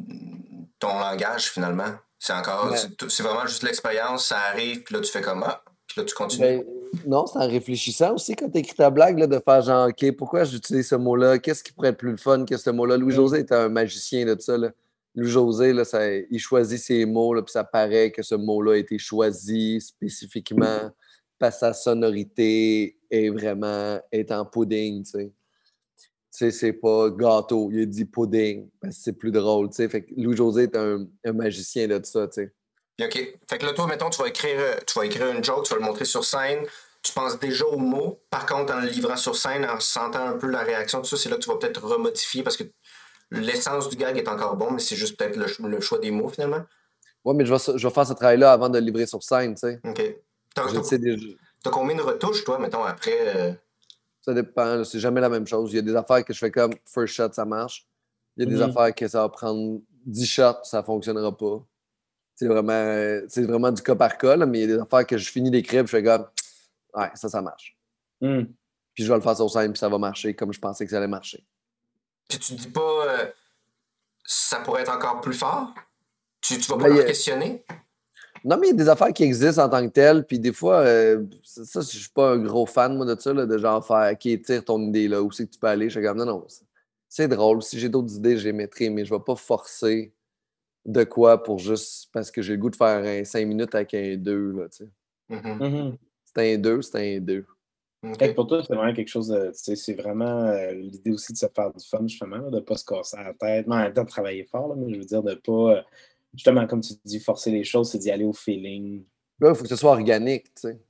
[0.78, 1.88] ton langage, finalement?
[2.18, 2.76] C'est encore, Ouais.
[3.08, 6.14] c'est, vraiment juste l'expérience, ça arrive, puis là, tu fais comme, ah, puis là, tu
[6.14, 6.42] continues.
[6.42, 6.64] Ben,
[7.06, 10.12] non, c'est en réfléchissant aussi quand tu écris ta blague, là, de faire genre, OK,
[10.18, 11.38] pourquoi j'utilise ce mot-là?
[11.38, 12.98] Qu'est-ce qui pourrait être plus le fun que ce mot-là?
[12.98, 14.58] Louis-José est un magicien de ça.
[14.58, 14.70] Là.
[15.14, 18.76] Louis-José, là, ça- il choisit ses mots, là, puis ça paraît que ce mot-là a
[18.76, 20.90] été choisi spécifiquement
[21.38, 25.32] parce que sa sonorité est vraiment est en pudding, tu sais.
[26.40, 29.76] Tu sais, c'est pas gâteau, il a dit pudding, parce que c'est plus drôle, tu
[29.76, 29.88] sais.
[29.90, 32.54] Fait que Louis-José est un, un magicien de ça, tu sais.
[33.04, 33.38] OK.
[33.46, 35.74] Fait que là, toi, mettons, tu vas écrire, euh, tu vas écrire une joke, tu
[35.74, 36.60] vas le montrer sur scène.
[37.02, 38.22] Tu penses déjà aux mots.
[38.30, 41.18] Par contre, en le livrant sur scène, en sentant un peu la réaction, tout ça,
[41.18, 42.64] c'est là que tu vas peut-être remodifier parce que
[43.30, 46.10] l'essence du gag est encore bon, mais c'est juste peut-être le, ch- le choix des
[46.10, 46.62] mots, finalement.
[47.22, 49.56] Ouais, mais je vais, je vais faire ce travail-là avant de le livrer sur scène,
[49.56, 49.78] tu sais.
[49.84, 50.16] OK.
[50.54, 53.18] T'as combien de retouches, toi, mettons, après?
[53.36, 53.52] euh,
[54.22, 55.72] Ça dépend, c'est jamais la même chose.
[55.72, 57.86] Il y a des affaires que je fais comme first shot, ça marche.
[58.36, 58.70] Il y a des Mhm.
[58.70, 61.64] affaires que ça va prendre 10 shots, ça fonctionnera pas.
[62.34, 65.06] C'est vraiment, c'est vraiment du cas par cas, là, mais il y a des affaires
[65.06, 66.26] que je finis d'écrire, je fais comme,
[66.94, 67.76] ouais, ça, ça marche.
[68.20, 68.46] Mhm.
[68.94, 70.90] Puis je vais le faire sur scène, puis ça va marcher comme je pensais que
[70.90, 71.44] ça allait marcher.
[72.28, 73.30] Puis tu dis pas, euh,
[74.24, 75.74] ça pourrait être encore plus fort?
[76.40, 77.64] Tu, tu vas pas Ben, a- questionner?
[78.44, 80.52] Non, mais il y a des affaires qui existent en tant que telles, puis des
[80.52, 83.58] fois, euh, ça, ça, je suis pas un gros fan, moi, de ça, là, de
[83.58, 85.90] genre faire, OK, tire ton idée là, où c'est que tu peux aller?
[85.90, 86.44] Je suis comme, non, non,
[87.08, 87.62] c'est- drôle.
[87.62, 90.12] Si j'ai d'autres idées, je les mettrai, mais je vais pas forcer
[90.86, 93.92] de quoi pour juste parce que j'ai le goût de faire un 5 minutes avec
[93.94, 94.90] un 2, là, tu sais.
[95.28, 95.58] Mhm.
[95.60, 95.96] Mhm.
[96.24, 97.44] C'est un 2, c'est un 2.
[98.02, 98.18] OK.
[98.18, 99.48] Fait que pour toi, c'est vraiment quelque chose de.
[99.48, 102.56] tu sais, C'est vraiment euh, l'idée aussi de se faire du fun, justement, là, de
[102.56, 103.66] ne pas se casser la tête.
[103.66, 105.84] Mais en même temps, de travailler fort, là, mais je veux dire, de ne pas.
[106.34, 109.04] Justement, comme tu dis, forcer les choses, c'est d'y aller au feeling.
[109.40, 110.80] Là, il faut que ce soit organique, tu sais.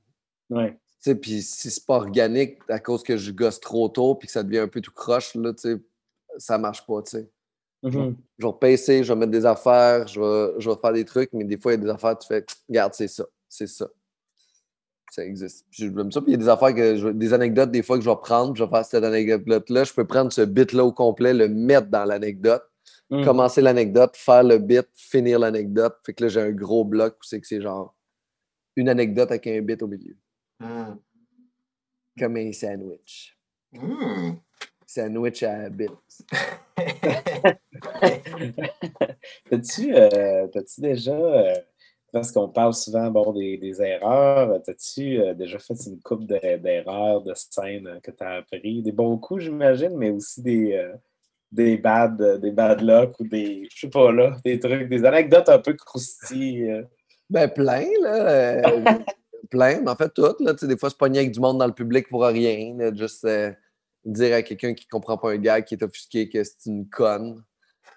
[0.49, 0.71] Ouais.
[0.73, 4.27] Tu sais, puis si c'est pas organique à cause que je gosse trop tôt puis
[4.27, 5.77] que ça devient un peu tout croche, là, tu sais,
[6.37, 7.29] ça marche pas, tu sais.
[8.37, 11.33] Je vais repasser, je vais mettre des affaires, je vais, je vais faire des trucs,
[11.33, 13.87] mais des fois, il y a des affaires, tu fais, regarde, c'est ça, c'est ça.
[15.09, 15.65] ça existe.
[15.71, 16.21] Puis J'aime ça.
[16.21, 18.15] Puis il y a des affaires, que je- des anecdotes, des fois, que je vais
[18.21, 19.83] prendre, puis je vais faire cette anecdote-là.
[19.83, 22.63] Je peux prendre ce bit-là au complet, le mettre dans l'anecdote,
[23.11, 23.25] Mm.
[23.25, 25.97] commencer l'anecdote, faire le bit, finir l'anecdote.
[26.05, 27.93] Fait que là, j'ai un gros bloc où c'est que c'est genre
[28.77, 30.15] une anecdote avec un bit au milieu.
[30.59, 30.95] Hmm.
[32.17, 33.37] Comme un sandwich.
[33.73, 34.35] Hmm.
[34.87, 35.87] Sandwich à bits.
[39.49, 41.53] T'as-tu euh, t'as-tu déjà, euh,
[42.11, 46.57] parce qu'on parle souvent bon, des, des erreurs, t'as-tu euh, déjà fait une coupe de-
[46.57, 48.81] d'erreurs de scène euh, que tu as appris?
[48.81, 50.91] Des bons coups, j'imagine, mais aussi des,
[51.51, 55.03] des bad, euh, des bad luck ou des, je sais pas là, des trucs, des
[55.05, 56.69] anecdotes un peu croustilles.
[56.69, 56.83] euh.
[57.29, 58.29] Ben, plein, là.
[58.29, 58.61] euh,
[59.51, 60.39] plein, mais en fait, toutes.
[60.41, 62.75] Là, Tu sais, des fois, se pogner avec du monde dans le public pour rien.
[62.77, 63.51] là, juste euh,
[64.05, 67.43] dire à quelqu'un qui comprend pas un gars qui est offusqué que c'est une conne.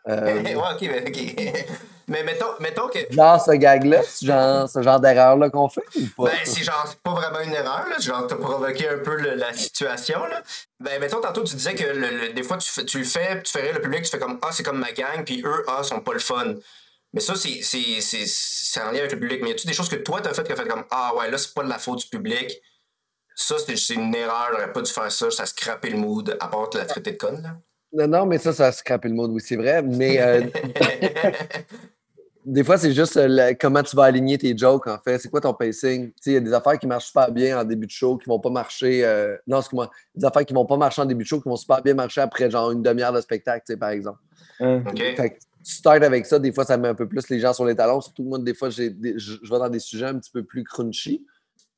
[0.09, 1.67] Euh, ouais, ok, mais, ok.
[2.09, 2.99] mais mettons, mettons que.
[3.11, 6.31] genre ce gag-là, ce genre, ce genre d'erreur-là qu'on fait ou pas?
[6.31, 7.99] Ben, c'est genre, c'est pas vraiment une erreur, là.
[7.99, 10.43] Genre, t'as provoqué un peu le- la situation, là.
[10.81, 13.51] Ben, mettons, tantôt, tu disais que le- le- des fois, tu, tu le fais, tu
[13.53, 15.83] fais rire le public, tu fais comme, ah, c'est comme ma gang, puis eux, ah,
[15.83, 16.55] sont pas le fun.
[17.15, 19.41] Mais ça, c'est, c'est, c'est, c'est en lien avec le public.
[19.43, 21.31] Mais y a-tu des choses que toi, t'as fait qui a fait comme, ah, ouais,
[21.31, 22.53] là, c'est pas de la faute du public.
[23.37, 26.37] Ça, c'est, c'est une erreur, j'aurais pas dû faire ça, ça a scrappé le mood,
[26.41, 27.51] à part te la traiter de conne, là.
[27.95, 29.81] Non, non, mais ça, ça a scrappé le mode, oui, c'est vrai.
[29.83, 30.43] Mais euh,
[32.45, 35.19] des fois, c'est juste euh, la- comment tu vas aligner tes jokes, en fait.
[35.19, 36.09] C'est quoi ton pacing?
[36.09, 38.19] Tu sais, il y a des affaires qui marchent super bien en début de show,
[38.19, 39.05] qui vont pas marcher.
[39.05, 39.91] euh, Non, excuse-moi.
[40.15, 42.21] Des affaires qui vont pas marcher en début de show, qui vont super bien marcher
[42.21, 44.19] après, genre, une demi-heure de spectacle, tu sais, par exemple.
[44.61, 44.83] Hein?
[44.87, 44.99] OK.
[45.17, 47.55] Fait que tu starts avec ça, des fois, ça met un peu plus les gens
[47.55, 48.01] sur les talons.
[48.01, 50.43] Surtout, moi, des fois, j'ai des- je je vais dans des sujets un petit peu
[50.43, 51.25] plus crunchy.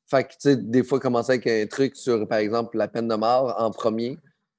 [0.09, 3.07] Fait que, tu sais, des fois, commencer avec un truc sur, par exemple, la peine
[3.07, 4.17] de mort en premier,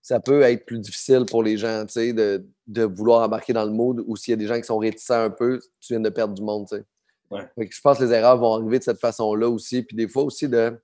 [0.09, 3.67] ça peut être plus difficile pour les gens, tu sais, de, de vouloir embarquer dans
[3.67, 6.01] le mood ou s'il y a des gens qui sont réticents un peu, tu viens
[6.01, 6.85] de perdre du monde, tu sais.
[7.31, 7.47] Ouais.
[7.55, 9.83] Fait que je pense que les erreurs vont arriver de cette façon-là aussi.
[9.83, 10.81] Puis des fois aussi de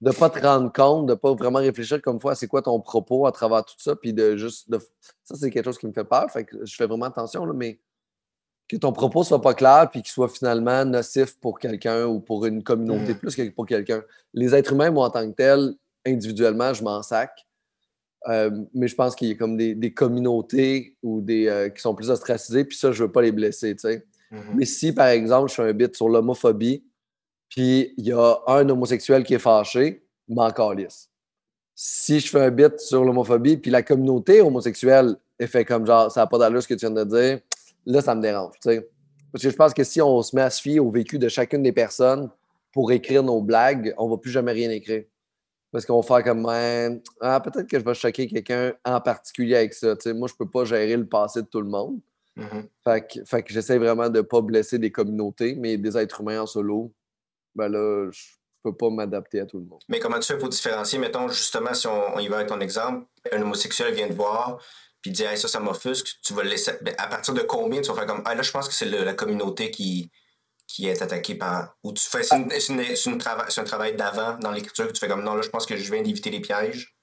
[0.00, 2.78] ne pas te rendre compte, de ne pas vraiment réfléchir comme fois, c'est quoi ton
[2.78, 4.70] propos à travers tout ça, puis de juste.
[4.70, 4.78] De...
[5.24, 6.30] Ça, c'est quelque chose qui me fait peur.
[6.30, 7.80] Fait que je fais vraiment attention, là, mais
[8.68, 12.46] que ton propos soit pas clair, puis qu'il soit finalement nocif pour quelqu'un ou pour
[12.46, 13.18] une communauté Mm.
[13.18, 14.04] plus que pour quelqu'un.
[14.32, 15.74] Les êtres humains, moi, en tant que tels,
[16.06, 17.44] individuellement, je m'en sac.
[18.28, 21.80] Euh, mais je pense qu'il y a comme des, des communautés ou des, euh, qui
[21.80, 24.04] sont plus ostracisées, puis ça, je veux pas les blesser, tu sais.
[24.30, 24.40] Mhm.
[24.56, 26.84] Mais si, par exemple, je fais un bit sur l'homophobie,
[27.50, 31.10] puis il y a un homosexuel qui est fâché, m'en calisse.
[31.74, 36.10] Si je fais un bit sur l'homophobie, puis la communauté homosexuelle est fait comme genre,
[36.10, 37.40] ça n'a pas d'allure ce que tu viens de dire,
[37.84, 38.88] là, ça me dérange, tu sais.
[39.32, 41.28] Parce que je pense que si on se met à se fier au vécu de
[41.28, 42.30] chacune des personnes
[42.72, 45.04] pour écrire nos blagues, on va plus jamais rien écrire.
[45.74, 46.46] Parce qu'on va faire comme,
[47.20, 49.96] ah, peut-être que je vais choquer quelqu'un en particulier avec ça.
[50.14, 51.98] Moi, je peux pas gérer le passé de tout le monde.
[52.36, 52.68] Mhm.
[52.84, 56.20] Fait que, fait que j'essaie vraiment de ne pas blesser des communautés, mais des êtres
[56.20, 56.94] humains en solo,
[57.56, 58.22] ben là, je
[58.62, 59.80] peux pas m'adapter à tout le monde.
[59.88, 62.60] Mais comment tu fais pour différencier, mettons, justement, si on, on y va avec ton
[62.60, 64.62] exemple, un homosexuel vient te voir,
[65.02, 66.70] puis dit, hey, ça, ça m'offusque, tu vas le laisser.
[66.82, 68.86] ben, à partir de combien tu vas faire comme, ah, là, je pense que c'est
[68.86, 70.08] la communauté qui,
[70.66, 71.76] qui est attaquée par.
[71.84, 72.22] Ou tu fais.
[72.22, 74.98] C'est une- c'est une- c'est une trava- c'est un travail d'avant dans l'écriture que tu
[75.00, 76.96] fais comme, non, là, je pense que je viens d'éviter les pièges.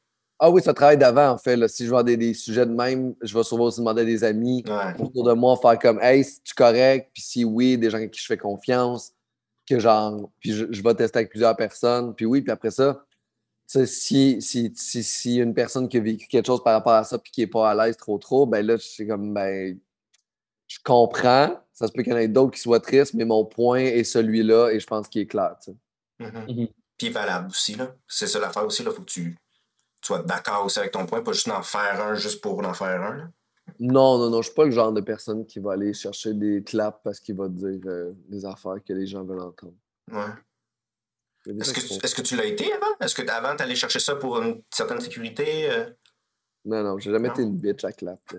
[0.43, 1.55] Ah oui, ça travaille d'avant, en fait.
[1.55, 1.67] là.
[1.67, 4.23] Si je vois des, des sujets de même, je vais souvent aussi demander à des
[4.23, 4.99] amis Ouais.
[4.99, 7.11] autour de moi, faire comme Hey, c'est-tu correct?
[7.13, 9.11] Puis si oui, des gens à qui je fais confiance,
[9.69, 12.15] que genre, puis je, je vais tester avec plusieurs personnes.
[12.15, 13.05] Puis oui, puis après ça,
[13.71, 17.03] tu si, si, si, si une personne qui a vécu quelque chose par rapport à
[17.03, 19.77] ça puis qui n'est pas à l'aise trop trop, ben là, c'est comme ben
[20.67, 21.55] je comprends.
[21.81, 24.03] Ça se peut qu'il y en ait d'autres qui soient tristes, mais mon point est
[24.05, 25.55] celui-là et je pense qu'il est clair.
[25.63, 25.77] tu sais.
[26.25, 26.45] Mhm.
[26.61, 26.67] Mhm.
[26.97, 27.93] Puis valable aussi, là.
[28.07, 28.91] C'est ça l'affaire aussi, là.
[28.91, 29.33] Faut que tu,
[30.01, 32.73] tu sois d'accord aussi avec ton point, pas juste en faire un juste pour en
[32.73, 33.29] faire un, là.
[33.79, 36.61] Non, non, non, je suis pas le genre de personne qui va aller chercher des
[36.63, 39.73] claps parce qu'il va dire euh, des affaires que les gens veulent entendre.
[40.11, 40.23] Ouais.
[41.47, 42.85] Il Est-ce que, tu- font- est-ce que tu l'as été avant?
[42.99, 45.71] Est-ce que avant, tu allais chercher ça pour une certaine sécurité?
[45.71, 45.89] euh?
[46.65, 47.33] Non, non, j'ai jamais Non.
[47.33, 48.19] été une bitch à clap.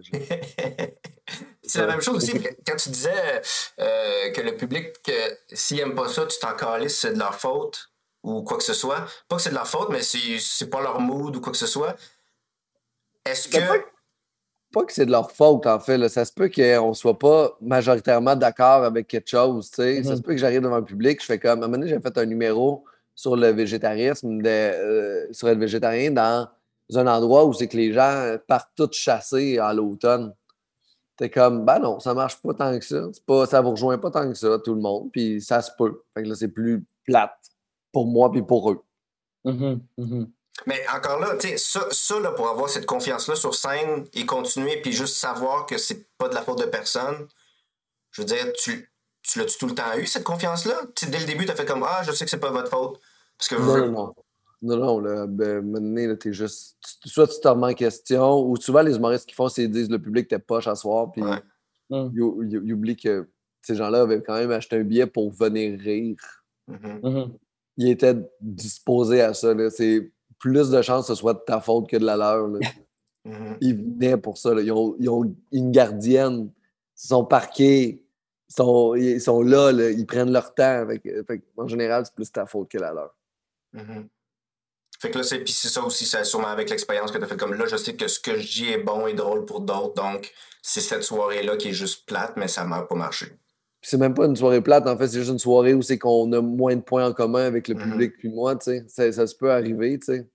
[1.73, 2.33] C'est la même chose aussi
[2.67, 3.43] quand tu disais
[3.81, 5.13] euh, que le public, que
[5.53, 7.91] s'ils n'aiment pas ça, tu t'en calisses, c'est de leur faute
[8.23, 9.05] ou quoi que ce soit.
[9.29, 11.59] Pas que c'est de leur faute, mais c'est, c'est pas leur mood ou quoi que
[11.59, 11.97] ce soit.
[13.25, 13.59] Est-ce que.
[13.59, 13.85] Pas-
[14.73, 15.99] Pas que c'est de leur faute, en fait.
[15.99, 16.09] là.
[16.09, 19.71] Ça se peut qu'on soit pas majoritairement d'accord avec quelque chose.
[19.73, 20.05] Ça Mhm.
[20.17, 21.51] se peut que j'arrive devant le public, je fais comme.
[21.63, 25.55] À un moment donné, j'ai fait un numéro sur le végétarisme, de, euh, sur le
[25.57, 26.49] végétarien dans
[26.95, 30.33] un endroit où c'est que les gens partent tous chasser à l'automne.
[31.17, 33.09] T'es comme, ben non, ça marche pas tant que ça.
[33.13, 35.11] C'est Pas, ça vous rejoint pas tant que ça, tout le monde.
[35.13, 36.03] Puis ça se peut.
[36.15, 37.39] Fait que là, c'est plus plate
[37.93, 38.83] pour moi puis pour eux.
[39.45, 40.31] Mhm, mhm.
[40.67, 44.27] Mais encore là, tu sais, ça, ça là, pour avoir cette confiance-là sur scène et
[44.27, 47.27] continuer, puis juste savoir que c'est pas de la faute de personne,
[48.11, 48.91] je veux dire, tu,
[49.23, 50.75] tu l'as-tu tout le temps eu, cette confiance-là?
[50.95, 52.51] Tu sais, dès le début, tu as fait comme Ah, je sais que c'est pas
[52.51, 53.01] votre faute.
[53.39, 54.15] Parce que Non, non, non.
[54.63, 56.77] Non, non, là, ben, maintenant, là, t'es juste.
[57.03, 59.71] tu- Soit tu te remets en question, ou souvent, les humoristes qui font, c'est qu'ils
[59.73, 61.39] disent le public t'es poche à soir, puis Ouais.
[61.91, 62.11] Mm.
[62.15, 63.29] ils, ou- ils- ils oublient que
[63.61, 66.17] ces gens-là avaient quand même acheté un billet pour venir rire.
[66.69, 67.01] Mhm.
[67.03, 67.33] Mhm.
[67.79, 69.53] Ils étaient disposés à ça.
[69.53, 69.69] là.
[69.71, 72.47] C'est plus de chances que ce soit de ta faute que de la leur.
[72.49, 72.59] là.
[73.25, 73.57] Mhm.
[73.61, 74.53] Ils venaient pour ça.
[74.53, 74.63] là.
[74.63, 76.51] Ils, ont, ils ont une gardienne.
[77.01, 78.03] Ils sont parqués.
[78.51, 79.91] Ils sont, ils sont là, là.
[79.91, 80.85] Ils prennent leur temps.
[80.89, 83.17] Fait fait en général, c'est plus ta faute que la leur.
[85.03, 87.27] Fait que là, c'est puis c'est ça aussi, c'est sûrement avec l'expérience que tu as
[87.27, 89.61] fait comme là, je sais que ce que je dis est bon et drôle pour
[89.61, 90.31] d'autres, donc
[90.63, 93.27] c'est cette soirée-là qui est juste plate, mais ça m'a pas marché.
[93.81, 95.99] Puis c'est même pas une soirée plate, en fait, c'est juste une soirée où c'est
[95.99, 97.91] qu'on a moins de points en commun avec le Mhm.
[97.91, 98.85] public puis moi, tu sais.
[98.87, 100.29] Ça, ça se peut arriver, tu sais.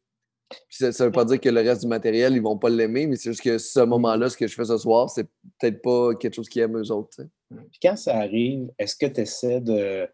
[0.50, 3.08] Puis ça, ça veut pas dire que le reste du matériel, ils vont pas l'aimer,
[3.08, 5.28] mais c'est juste que ce moment-là, ce que je fais ce soir, c'est
[5.60, 7.30] peut-être pas quelque chose qu'ils aiment eux autres, tu sais.
[7.72, 10.06] Puis quand ça arrive, est-ce que tu essaies de.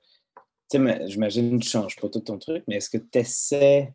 [0.69, 2.97] Tu sais, mais j'imagine que tu ne changes pas tout ton truc, mais est-ce que
[2.99, 3.91] tu essaies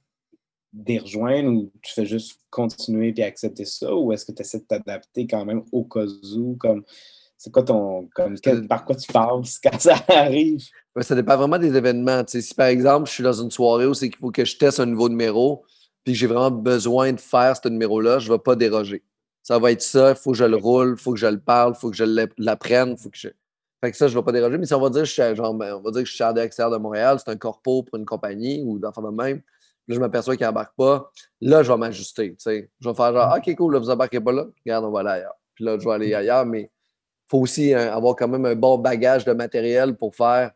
[0.72, 4.58] d'y rejoindre ou tu fais juste continuer et accepter ça ou est-ce que tu essaies
[4.60, 6.04] de t'adapter quand même au cas
[6.36, 6.56] où?
[6.58, 6.84] Comme,
[7.36, 8.08] c'est quoi ton.
[8.14, 10.62] Comme, quel- par quoi tu passes quand ça arrive?
[10.94, 12.22] Ben, ça dépend vraiment des événements.
[12.26, 14.80] Si par exemple, je suis dans une soirée où c'est qu'il faut que je teste
[14.80, 15.64] un nouveau numéro,
[16.04, 19.02] puis que j'ai vraiment besoin de faire ce numéro-là, je ne vais pas déroger.
[19.42, 21.40] Ça va être ça, il faut que je le roule, il faut que je le
[21.40, 23.28] parle, il faut que je l'ap- l'apprenne, faut que je.
[23.82, 24.58] Fait que ça, je ne vais pas déroger.
[24.58, 26.14] Mais si on va dire, je suis, à- genre, ben, on va dire que je
[26.14, 29.40] suis extérieur de Montréal, c'est un corpo pour une compagnie ou d'enfants de même.
[29.88, 31.10] Là, je m'aperçois qu'il n'embarque pas.
[31.40, 32.36] Là, je vais m'ajuster.
[32.44, 34.46] Je vais faire genre, OK, cool, là, vous embarquez pas là.
[34.64, 35.34] Regarde, on va aller ailleurs.
[35.54, 38.54] Puis là, je vais aller ailleurs, mais il faut aussi hein, avoir quand même un
[38.54, 40.52] bon bagage de matériel pour faire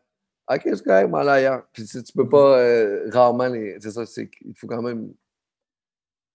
[0.51, 1.63] OK, c'est correct, on va aller ailleurs.
[1.71, 3.77] Puis tu, tu peux pas euh, rarement les.
[3.79, 5.13] C'est ça, c'est qu'il faut quand même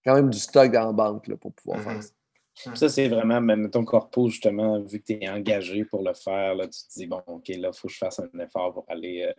[0.03, 2.01] quand même du stock dans la banque là, pour pouvoir faire Mhm.
[2.01, 2.75] ça.
[2.75, 6.55] Ça, c'est vraiment, ben, mettons, corpo, justement, vu que tu es engagé pour le faire,
[6.55, 8.85] là, tu te dis, bon, OK, là, il faut que je fasse un effort pour
[8.89, 9.33] aller euh,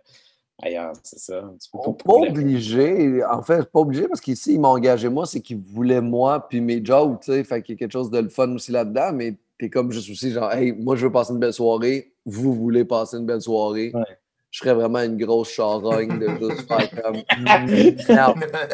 [0.62, 1.42] ailleurs, c'est ça?
[1.72, 3.24] Pas, obligé.
[3.24, 6.60] En fait, pas obligé parce qu'ici, ils m'ont engagé moi, c'est qu'ils voulaient moi puis
[6.60, 7.44] mes jobs, tu sais.
[7.44, 10.10] Fait qu'il y a quelque chose de le fun aussi là-dedans, mais t'es comme juste
[10.10, 12.12] aussi genre, hey, moi, je veux passer une belle soirée.
[12.24, 13.92] Vous voulez passer une belle soirée.
[13.94, 14.02] Ouais.
[14.50, 17.16] Je serais vraiment une grosse charogne de juste faire comme.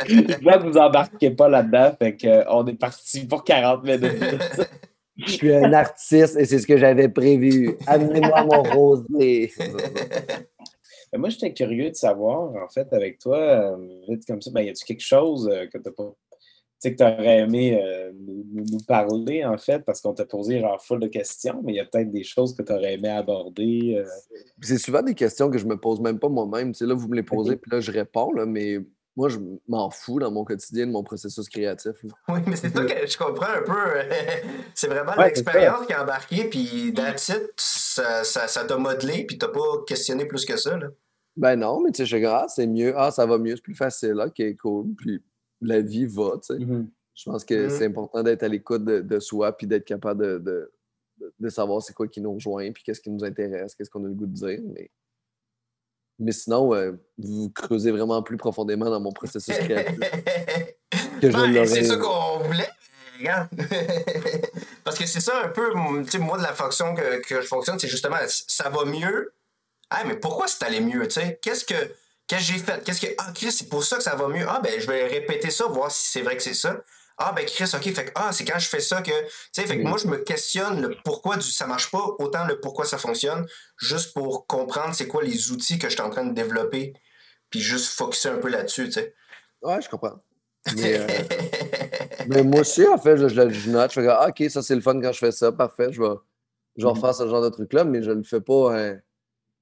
[0.07, 4.15] Que vous embarquez pas là-dedans, fait qu'on est parti pour 40 minutes.
[5.19, 7.79] Je suis un artiste et c'est ce que j'avais prévu.
[7.87, 9.51] Amenez-moi mon rosé.
[11.17, 13.77] Mais moi, j'étais curieux de savoir, en fait, avec toi, euh,
[14.09, 16.13] vite comme ça, ben, y a-tu quelque chose euh, que tu pas.
[16.79, 20.13] Tu sais, que tu aurais aimé euh, nous, nous- nous parler, en fait, parce qu'on
[20.13, 22.71] t'a posé genre full de questions, mais il y a peut-être des choses que tu
[22.71, 23.97] aurais aimé aborder.
[23.97, 24.05] euh?
[24.61, 26.73] Puis C'est souvent des questions que je me pose même pas moi-même.
[26.73, 28.79] Tu sais, là, vous me les posez, puis là, je réponds, là, mais
[29.17, 31.93] moi, je m'en fous dans mon quotidien de mon processus créatif.
[32.05, 32.11] là.
[32.29, 33.73] Oui, mais c'est ça que je comprends un peu.
[34.75, 39.25] c'est vraiment Ouais, l'expérience qui a embarqué, puis that's it, ça ça- ça t'a modelé,
[39.25, 40.77] puis t'as pas questionné plus que ça.
[40.77, 40.89] Là.
[41.37, 43.63] Ben non, mais tu sais, je suis ah, c'est mieux, ah, ça va mieux, c'est
[43.63, 44.95] plus facile, ok, cool.
[44.97, 45.23] Puis
[45.61, 46.59] la vie va, tu sais.
[46.59, 46.89] Mhm.
[47.15, 47.71] Je pense que Mhm.
[47.71, 50.71] c'est important d'être à l'écoute de, de soi, puis d'être capable de,
[51.39, 54.09] de, savoir c'est quoi qui nous rejoint, puis qu'est-ce qui nous intéresse, qu'est-ce qu'on a
[54.09, 54.61] le goût de dire.
[54.75, 54.91] Mais,
[56.19, 59.99] mais sinon, euh, vous creusez vraiment plus profondément dans mon processus créatif.
[61.21, 62.69] Que je Ben, l'aurais- c'est ça qu'on voulait.
[63.19, 63.49] Regarde.
[64.85, 65.71] Parce que c'est ça un peu,
[66.05, 69.33] tu sais, moi, de la fonction que, que je fonctionne, c'est justement, ça va mieux.
[69.91, 71.39] Ah, mais pourquoi c'est allé mieux, tu sais?
[71.43, 71.75] Qu'est-ce que,
[72.27, 72.83] qu'est-ce que j'ai fait?
[72.85, 74.45] Qu'est-ce que, ah, Chris, c'est pour ça que ça va mieux.
[74.49, 76.83] Ah, ben, je vais répéter ça, voir si c'est vrai que c'est ça.
[77.19, 79.67] Ah, ben, Chris, OK, fait que, ah, c'est quand je fais ça que, tu sais,
[79.67, 82.85] fait que moi, je me questionne le pourquoi du, ça marche pas, autant le pourquoi
[82.85, 83.47] ça fonctionne,
[83.79, 86.93] juste pour comprendre c'est quoi les outils que je suis en train de développer,
[87.49, 89.15] puis juste focuser un peu là-dessus, tu sais.
[89.63, 90.21] Ouais, je comprends.
[90.77, 91.07] Mais, euh,
[92.29, 93.93] mais moi aussi, en fait, je, je, je note.
[93.93, 95.53] Je fais ah, OK, ça, c'est le fun quand je fais ça.
[95.53, 96.09] Parfait, je vais,
[96.77, 96.97] je vais Mhm.
[96.99, 98.77] refaire ce genre de truc-là, mais je ne le fais pas.
[98.79, 98.99] hein,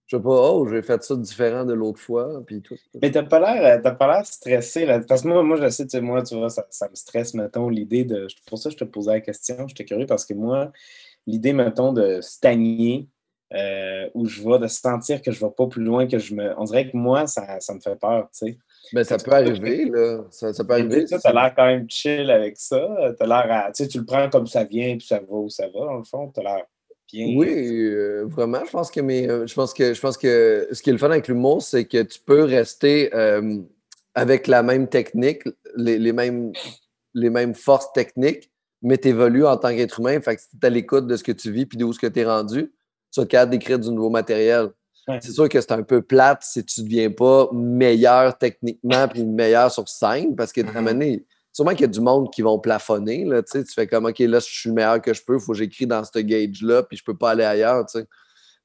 [0.07, 2.43] je ne fais pas, oh, j'ai fait ça différent de l'autre fois.
[2.47, 2.77] Puis tout.
[3.01, 5.01] Mais t'as pas l'air, euh, t'as pas l'air stressé, là.
[5.01, 7.33] Parce que moi, moi, je sais, tu sais, moi, tu vois, ça, ça me stresse,
[7.35, 8.27] mettons, l'idée de.
[8.47, 9.67] Pour ça, je te posais la question.
[9.67, 10.73] J'étais curieux parce que moi,
[11.27, 13.09] l'idée, mettons, de stagner,
[13.55, 16.53] euh, où je vais, de sentir que je vais pas plus loin que je me.
[16.59, 18.59] On dirait que moi, ça, ça me fait peur, tu sais.
[18.93, 20.25] Mais ça peut arriver, là.
[20.31, 21.07] Ça, ça peut arriver.
[21.07, 23.15] Tu as l'air quand même chill avec ça.
[23.19, 23.73] T'as l'air à.
[23.73, 25.97] Tu sais, tu le prends comme ça vient, puis ça va où ça va, dans
[25.97, 26.29] le fond.
[26.29, 26.65] T'as l'air
[27.15, 27.37] bien.
[27.37, 28.63] Oui, euh, vraiment.
[28.65, 31.11] Je pense que euh, je pense que je pense que ce qui est le fun
[31.11, 33.59] avec l'humour, c'est que tu peux rester euh,
[34.15, 35.43] avec la même technique,
[35.77, 36.53] les, les mêmes,
[37.15, 38.51] les mêmes forces techniques,
[38.83, 40.21] mais tu évolues en tant qu'être humain.
[40.21, 41.99] Fait que si tu es à l'écoute de ce que tu vis puis d'où ce
[41.99, 42.73] que tu es rendu,
[43.13, 44.71] tu vas capable d'écrire du nouveau matériel.
[45.07, 45.19] Ouais.
[45.21, 49.23] C'est sûr que c'est un peu plate si tu ne deviens pas meilleur techniquement puis
[49.23, 52.59] meilleur sur scène parce que moment donné, sûrement qu'il y a du monde qui vont
[52.59, 53.25] plafonner.
[53.25, 55.53] Là, tu fais comme OK, là, je suis le meilleur que je peux, il faut
[55.53, 57.87] que j'écris dans ce gauge-là, puis je peux pas aller ailleurs.
[57.87, 58.07] tu sais.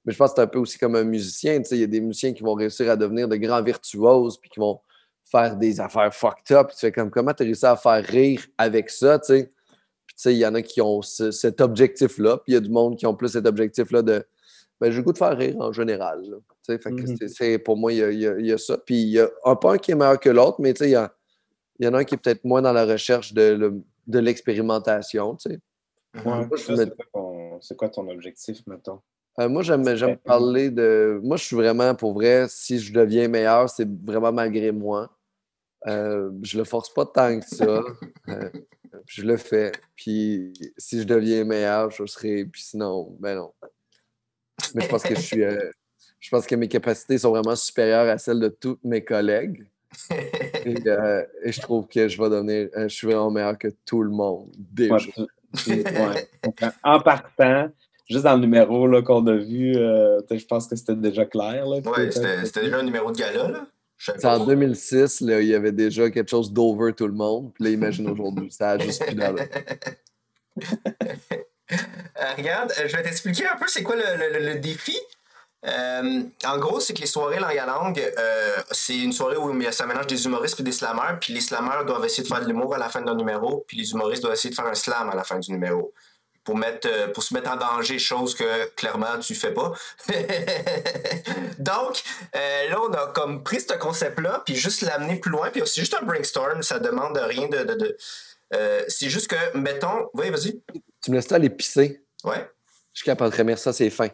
[0.04, 1.58] Mais je pense que c'est un peu aussi comme un musicien.
[1.62, 4.38] tu sais, Il y a des musiciens qui vont réussir à devenir de grands virtuoses,
[4.42, 4.80] puis qui vont
[5.32, 6.70] faire des affaires fucked up.
[6.72, 9.54] Tu fais comme comment tu réussi à faire rire avec ça, tu sais?
[10.08, 12.58] Puis tu sais, il y en a qui ont ce- cet objectif-là, puis il y
[12.58, 14.26] a du monde qui ont plus cet objectif-là de
[14.82, 16.22] ben, j'ai le goût de faire rire en général.
[16.24, 16.38] là.
[16.66, 16.90] Tu sais, fait
[17.58, 17.60] Mhm.
[17.64, 18.78] pour moi, il y y a- il y a ça.
[18.78, 20.94] Puis il y a un un qui est meilleur que l'autre, mais tu sais, il
[20.94, 21.14] y, a-
[21.80, 24.20] il y en a un qui est peut-être moins dans la recherche de, le- de
[24.20, 25.60] l'expérimentation, tu sais.
[26.26, 29.00] Ouais, me- c'est quoi, ton- c'est quoi ton objectif, mettons?
[29.40, 29.84] Euh, moi, j'aime,
[30.26, 31.20] parler de.
[31.24, 35.16] Moi, je suis vraiment, pour vrai, si je deviens meilleur, c'est vraiment malgré moi.
[35.88, 37.84] Euh, je le force pas tant que ça.
[38.28, 38.50] Euh,
[39.06, 39.72] je le fais.
[39.96, 42.44] Puis si je deviens meilleur, je serai.
[42.46, 43.54] Puis sinon, ben non.
[44.76, 45.44] Mais je pense que je suis.
[45.44, 45.70] euh,
[46.20, 49.69] je pense que mes capacités sont vraiment supérieures à celles de tous mes collègues.
[50.66, 52.70] Et, euh, et je trouve que je vais devenir.
[52.78, 54.50] euh, je suis vraiment meilleur que tout le monde.
[54.58, 54.96] Déjà.
[54.96, 55.02] Ouais,
[55.58, 56.28] tu- ouais.
[56.84, 57.70] En partant,
[58.10, 61.66] juste dans le numéro là, qu'on a vu, euh, je pense que c'était déjà clair.
[61.66, 63.68] Là, que Ouais, t'étais- c'était déjà un numéro de gala, là.
[63.98, 64.46] C'est en pas.
[64.46, 67.52] 2006, là, il y avait déjà quelque chose d'over tout le monde.
[67.54, 69.46] Puis là, imagine aujourd'hui, ça a juste plus d'allure.
[71.72, 74.98] Euh, regarde, je vais t'expliquer un peu c'est quoi le, le- le- le défi.
[75.68, 79.54] Euh, en gros, c'est que les soirées langue à langue, euh, c'est une soirée où
[79.54, 82.24] il y a- ça mélange des humoristes et des slammers, puis les slammers doivent essayer
[82.24, 84.56] de faire de l'humour à la fin d'un numéro, puis les humoristes doivent essayer de
[84.56, 85.94] faire un slam à la fin du numéro.
[86.46, 89.74] Pour, mettre, euh, pour se mettre en danger, chose que clairement tu fais pas.
[91.60, 92.02] Donc,
[92.70, 95.96] là, on a comme pris ce concept-là, puis juste l'amener plus loin, puis c'est juste
[96.02, 97.58] un brainstorm, ça demande rien de.
[97.64, 97.98] de- de-
[98.88, 100.10] c'est juste que, mettons.
[100.14, 100.62] Oui, vas-y.
[101.04, 102.04] Tu me laisses aller pisser.
[102.24, 102.50] Ouais.
[102.94, 104.08] Je de remercier ça, c'est fin.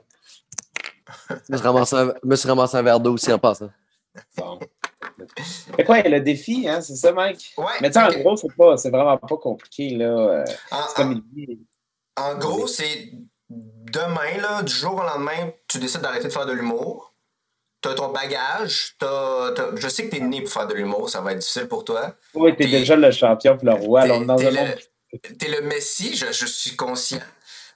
[1.29, 3.69] Je me suis ramassé un, me suis ramassé un verre d'eau aussi en passant.
[4.37, 4.59] Bon.
[5.75, 7.53] Fait quoi, le défi, hein, c'est ça, Mike?
[7.57, 7.65] Ouais.
[7.81, 10.05] Mais tu sais, en gros, c'est pas, c'est vraiment pas compliqué, là.
[10.05, 11.59] euh, en- c'est comme il dit.
[12.17, 13.11] En gros, c'est
[13.49, 17.13] demain, là, du jour au lendemain, tu décides d'arrêter de faire de l'humour.
[17.81, 18.95] Tu as ton bagage.
[18.97, 21.39] t'as- t'as- je sais que tu es né pour faire de l'humour, ça va être
[21.39, 22.15] difficile pour toi.
[22.33, 24.01] Oui, t'es T'es- déjà le champion pour le roi.
[24.03, 24.79] t'es- Alors, dans t'es un le- monde.
[25.39, 27.19] Tu es le Messi, je, je suis conscient.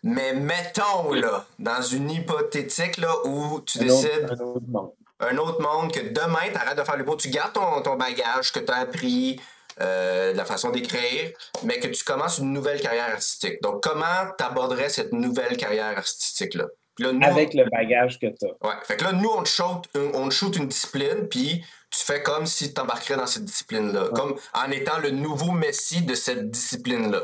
[0.04, 4.92] Mais mettons, là, dans une hypothétique là, où tu un autre- décides un autre monde.
[5.20, 8.52] un autre monde, que demain, tu arrêtes de faire l'humour, tu gardes ton, ton bagage
[8.54, 9.40] que tu as appris,
[9.82, 11.32] euh, la façon d'écrire,
[11.64, 13.62] mais que tu commences une nouvelle carrière artistique.
[13.62, 14.06] Donc, comment
[14.38, 16.66] tu aborderais cette nouvelle carrière artistique-là?
[16.96, 18.68] Puis là, nous, Avec le bagage que tu as.
[18.68, 18.74] Ouais.
[18.84, 22.22] Fait que là, nous, on te shoot, une- on shoot une discipline, puis tu fais
[22.22, 24.10] comme si tu embarquerais dans cette discipline-là.
[24.14, 27.22] Comme en étant le nouveau Messi de cette discipline-là.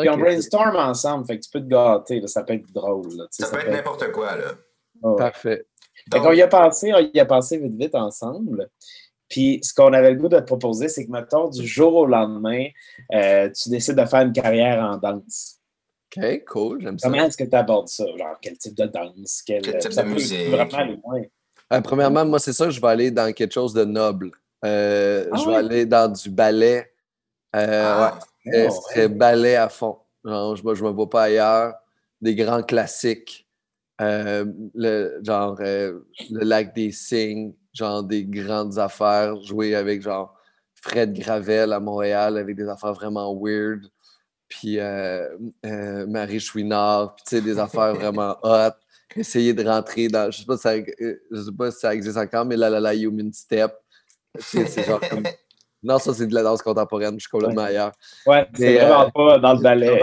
[0.00, 3.08] Puis on brainstorm ensemble, fait que tu peux te gâter, là, ça peut être drôle.
[3.16, 4.52] là, Ça, peut être n'importe quoi, là.
[5.16, 5.66] Parfait.
[6.12, 8.68] Fait qu'on y a pensé, on y a pensé vite, vite ensemble.
[9.28, 12.06] Puis ce qu'on avait le goût de te proposer, c'est que, mettons, du jour au
[12.06, 12.66] lendemain,
[13.12, 15.56] euh, tu décides de faire une carrière en danse.
[16.16, 17.08] OK, cool, j'aime ça.
[17.08, 18.04] Comment est-ce que tu abordes ça?
[18.16, 19.42] Genre, quel type de danse?
[19.44, 20.48] Quel, Quel type ça de peut musique?
[20.48, 21.22] Vraiment aller loin.
[21.72, 24.30] Euh, premièrement, moi, c'est ça, je vais aller dans quelque chose de noble.
[24.64, 26.90] Euh, Ah je vais aller dans du ballet.
[27.56, 29.98] Euh, Ah, ouais, Oh, ce serait ballet à fond.
[30.24, 31.74] Genre, je ne me vois pas ailleurs.
[32.20, 33.46] Des grands classiques.
[34.00, 34.44] Euh,
[34.74, 39.40] le, genre euh, le lac des cygnes, genre des grandes affaires.
[39.42, 40.36] Jouer avec genre
[40.74, 43.90] Fred Gravel à Montréal avec des affaires vraiment weird.
[44.48, 45.28] Puis euh,
[45.64, 48.72] euh, Marie Chouinard, puis tu sais, des affaires vraiment hot.
[49.14, 50.30] Essayer de rentrer dans.
[50.30, 52.68] Je sais pas si ça, euh, je sais pas si ça existe encore, mais la
[52.70, 53.72] la la human step.
[54.36, 55.24] Tu sais, C'est genre comme.
[55.82, 57.14] Non, ça, c'est de la danse contemporaine.
[57.14, 57.92] Je suis complètement ailleurs.
[58.26, 60.00] Ouais, c'est vraiment euh, pas dans le ballet.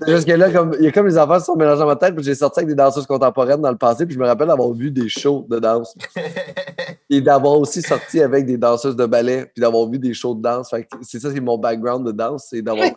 [0.00, 1.86] C'est juste que là, comme, il y a comme les enfants qui sont mélangés dans
[1.86, 4.26] ma tête, puis j'ai sorti avec des danseuses contemporaines dans le passé, puis je me
[4.26, 5.94] rappelle d'avoir vu des shows de danse.
[7.10, 10.42] Et d'avoir aussi sorti avec des danseuses de ballet, puis d'avoir vu des shows de
[10.42, 10.74] danse.
[11.02, 12.88] C'est ça, c'est mon background de danse, c'est d'avoir.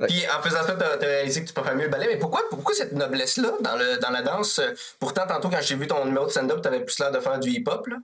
[0.00, 2.06] Puis en faisant ça, t'as as réalisé que tu préfères mieux le ballet.
[2.10, 4.60] Mais pourquoi, pourquoi cette noblesse-là dans, le, dans la danse?
[4.98, 7.50] Pourtant, tantôt, quand j'ai vu ton numéro de stand-up, t'avais plus l'air de faire du
[7.50, 7.86] hip-hop.
[7.86, 7.96] là.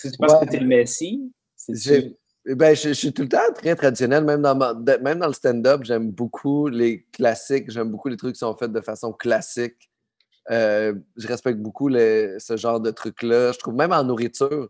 [0.00, 0.46] Tu penses Ouais.
[0.46, 1.32] que t'es le Messi,
[1.68, 2.16] J'ai-
[2.46, 5.28] Ben, je, je suis tout le temps très traditionnel, même dans, ma- de- même dans
[5.28, 9.12] le stand-up, j'aime beaucoup les classiques, j'aime beaucoup les trucs qui sont faits de façon
[9.12, 9.90] classique.
[10.50, 13.52] Euh, je respecte beaucoup ce genre de trucs-là.
[13.52, 14.68] Je trouve même en nourriture,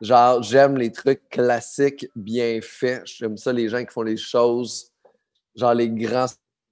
[0.00, 3.02] genre, j'aime les trucs classiques bien faits.
[3.06, 4.90] J'aime ça, les gens qui font les choses,
[5.56, 6.26] genre les grands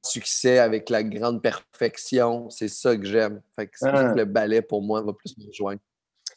[0.05, 2.51] succès avec la grande perfection.
[2.51, 3.41] C'est ça que j'aime.
[3.57, 4.13] Fait que Ah.
[4.13, 5.81] que le ballet, pour moi, va plus me rejoindre.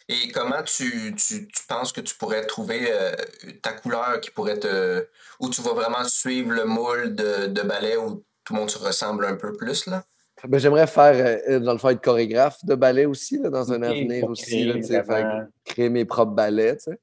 [0.08, 3.16] Et comment tu, tu, tu penses que tu pourrais trouver euh,
[3.64, 5.08] ta couleur qui pourrait te.
[5.40, 8.78] où tu vas vraiment suivre le moule de, de ballet où tout le monde se
[8.78, 10.04] ressemble un peu plus, là?
[10.48, 13.82] Ben, J'aimerais faire, euh, dans le fond, être chorégraphe de ballet aussi, là, dans un
[13.82, 14.44] avenir aussi.
[14.44, 15.26] créer là, fait
[15.64, 17.00] créer mes propres ballets, tu sais.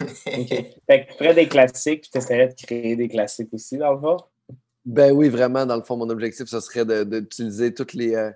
[0.00, 0.48] OK.
[0.86, 3.92] Fait que tu ferais des classiques, puis tu essaierais de créer des classiques aussi, dans
[3.94, 4.16] le fond?
[4.84, 8.30] Ben oui, vraiment, dans le fond, mon objectif, ce serait d'utiliser toutes les, euh,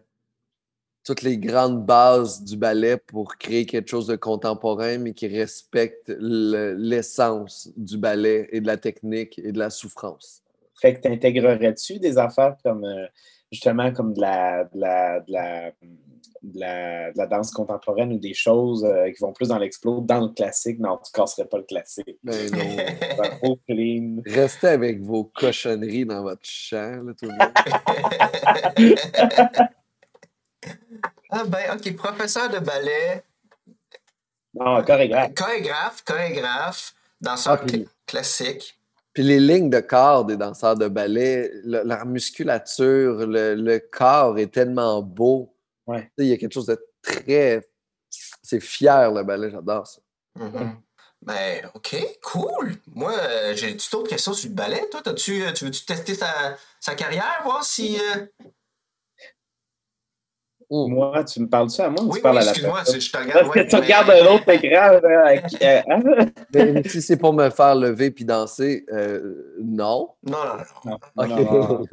[1.05, 6.09] toutes les grandes bases du ballet pour créer quelque chose de contemporain, mais qui respecte
[6.09, 10.43] le- l'essence du ballet et de la technique et de la souffrance.
[10.81, 13.07] Fait que t'intégrerais-tu des affaires comme euh,
[13.53, 15.70] justement comme de la, de la, de la,
[16.43, 20.01] de la, de la danse contemporaine ou des choses euh, qui vont plus dans l'explo,
[20.01, 20.78] dans le classique?
[20.78, 22.18] Non, tu casserais pas le classique.
[22.22, 23.57] Ben non.
[23.68, 24.16] Clean.
[24.26, 27.53] Restez avec vos cochonneries dans votre champ, là, tout le monde.
[31.31, 33.22] ah ben, ok, professeur de ballet,
[34.55, 35.35] Non, chorégraphe.
[35.35, 38.76] chorégraphe, chorégraphe, danseur Ah, puis- cl- classique.
[39.13, 44.39] Puis les lignes de corps des danseurs de ballet, le- leur musculature, le, le corps
[44.39, 45.55] est tellement beau.
[45.87, 46.11] Ouais.
[46.17, 47.67] Tu Il y a quelque chose de très.
[48.43, 50.01] C'est fier, le ballet, j'adore ça.
[50.37, 50.77] Mhm.
[51.23, 52.77] Ben, ok, cool.
[52.95, 54.89] Moi, euh, j'ai tout autre questions sur le ballet?
[54.91, 57.99] Toi, t'as-tu, euh, tu veux-tu tester sa, sa carrière, voir si.
[57.99, 58.27] euh,
[60.71, 60.93] Mm.
[60.93, 63.11] Moi, tu me parles-tu à moi ou Oui, tu parles oui, à la excuse-moi, je
[63.11, 63.51] te Parce regarde.
[63.53, 64.64] que ouais, tu mais- regardes un autre avec,
[65.62, 66.27] euh, hein?
[66.55, 70.11] Mais si c'est pour me faire lever puis danser, euh, non.
[70.23, 70.39] Non,
[70.85, 71.27] non, non.
[71.27, 71.87] Non, non, non.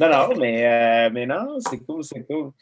[0.00, 2.52] Non, non, mais, euh, mais non, c'est cool, c'est cool.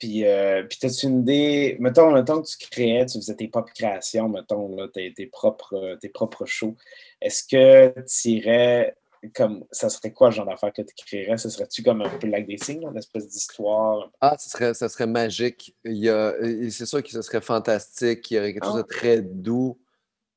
[0.00, 3.72] Puis, euh, puis as-tu une idée, mettons, mettons que tu créais, tu faisais tes propres
[3.72, 6.74] créations, mettons, là, tes, tes propres, tes propres shows.
[7.20, 8.96] Est-ce que tu irais
[9.34, 11.36] comme, ça serait quoi le genre d'affaire que tu créerais?
[11.38, 14.10] Ce serait-tu comme un peu like des signes, une espèce d'histoire?
[14.20, 15.74] Ah, ce serait, ça serait magique.
[15.84, 18.30] C'est sûr que ce serait fantastique.
[18.30, 19.78] Il y aurait quelque chose de très doux.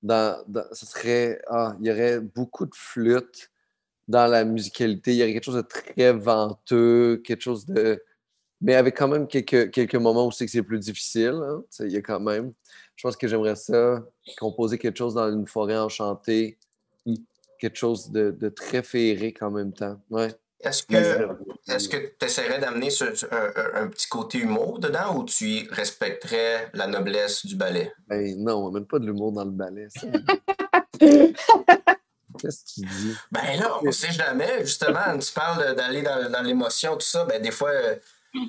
[0.04, 3.52] Dans, dans- ce serait, ah, il y aurait beaucoup de flûte
[4.08, 5.12] dans la musicalité.
[5.12, 8.04] Il y aurait quelque chose de très venteux, quelque chose de.
[8.62, 11.40] Mais avec quand même quelques, quelques moments où c'est que c'est plus difficile.
[11.44, 11.64] hein.
[11.82, 12.54] Il y a quand même.
[12.96, 14.04] Je pense que j'aimerais ça,
[14.38, 16.58] composer quelque chose dans une forêt enchantée.
[17.62, 20.02] Quelque chose de, de très féerique en même temps.
[20.10, 20.34] Ouais.
[20.60, 20.96] Est-ce que
[21.72, 23.06] est-ce que tu essaierais d'amener un,
[23.36, 27.94] un- un petit côté humour dedans ou tu respecterais la noblesse du ballet?
[28.08, 29.88] Ben non, on met pas de l'humour dans le ballet.
[32.40, 33.16] Qu'est-ce que tu dis?
[33.32, 34.62] Ben là, on sait jamais.
[34.62, 37.26] Justement, tu parles d'aller dans, dans l'émotion, tout ça.
[37.26, 37.72] Ben des fois,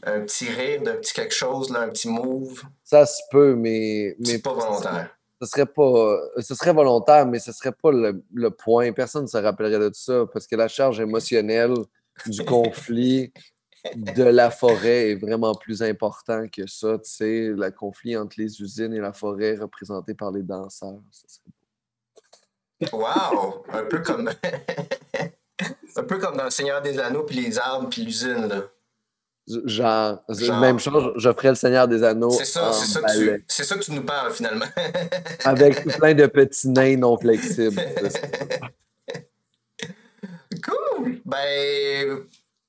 [0.05, 4.17] un petit rire d'un petit quelque chose, là, un petit move, Ça se peut, mais.
[4.21, 5.11] mais c'est pas volontaire.
[5.43, 6.19] Ce serait pas.
[6.39, 8.93] Ce serait volontaire, mais ce serait pas le, le point.
[8.93, 11.75] Personne ne se rappellerait de ça parce que la charge émotionnelle
[12.27, 13.33] du conflit
[13.97, 16.97] de la forêt est vraiment plus important que ça.
[16.99, 21.01] Tu sais, le conflit entre les usines et la forêt représentée par les danseurs.
[21.11, 23.65] Ça serait- Wow!
[23.73, 24.29] Un peu comme.
[25.97, 28.63] un peu comme dans Le Seigneur des Anneaux, puis les arbres, puis l'usine, là.
[29.49, 30.61] Genre, Genre.
[30.61, 32.31] même chose, je ferais le Seigneur des Anneaux.
[32.31, 34.67] C'est ça, ça, tu, ça que tu nous parles, finalement.
[35.45, 37.81] Avec plein de petits nains non flexibles.
[40.63, 41.21] Cool!
[41.25, 42.19] Ben,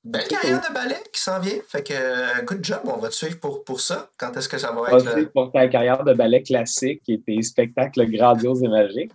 [0.03, 1.59] belle carrière de ballet qui s'en vient.
[1.67, 4.09] Fait que, good job, on va te suivre pour, pour ça.
[4.17, 5.15] Quand est-ce que ça va être?
[5.15, 9.11] Aussi pour ta carrière de ballet classique et tes spectacles grandioses et magiques.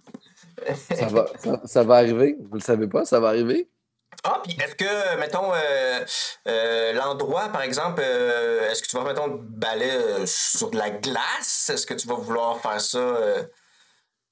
[0.94, 2.36] Ça va, ça, ça va arriver.
[2.38, 3.68] Vous le savez pas, ça va arriver.
[4.24, 6.04] Ah, puis est-ce que, mettons, euh,
[6.48, 11.70] euh, l'endroit, par exemple, euh, est-ce que tu vas, mettons, euh, sur de la glace?
[11.72, 12.98] Est-ce que tu vas vouloir faire ça?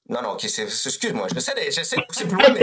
[0.09, 1.59] Non, non, ok, excuse-moi, j'essaie de,
[1.99, 2.61] de pousser plus loin, mais.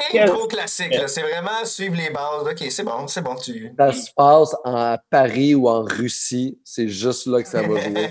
[0.00, 0.94] C'est quel- trop classique.
[1.06, 2.42] C'est vraiment suivre les bases.
[2.50, 3.72] Ok, c'est bon, c'est bon, tu.
[3.78, 6.58] Ça se passe en Paris ou en Russie.
[6.64, 8.10] C'est juste là que ça va jouer.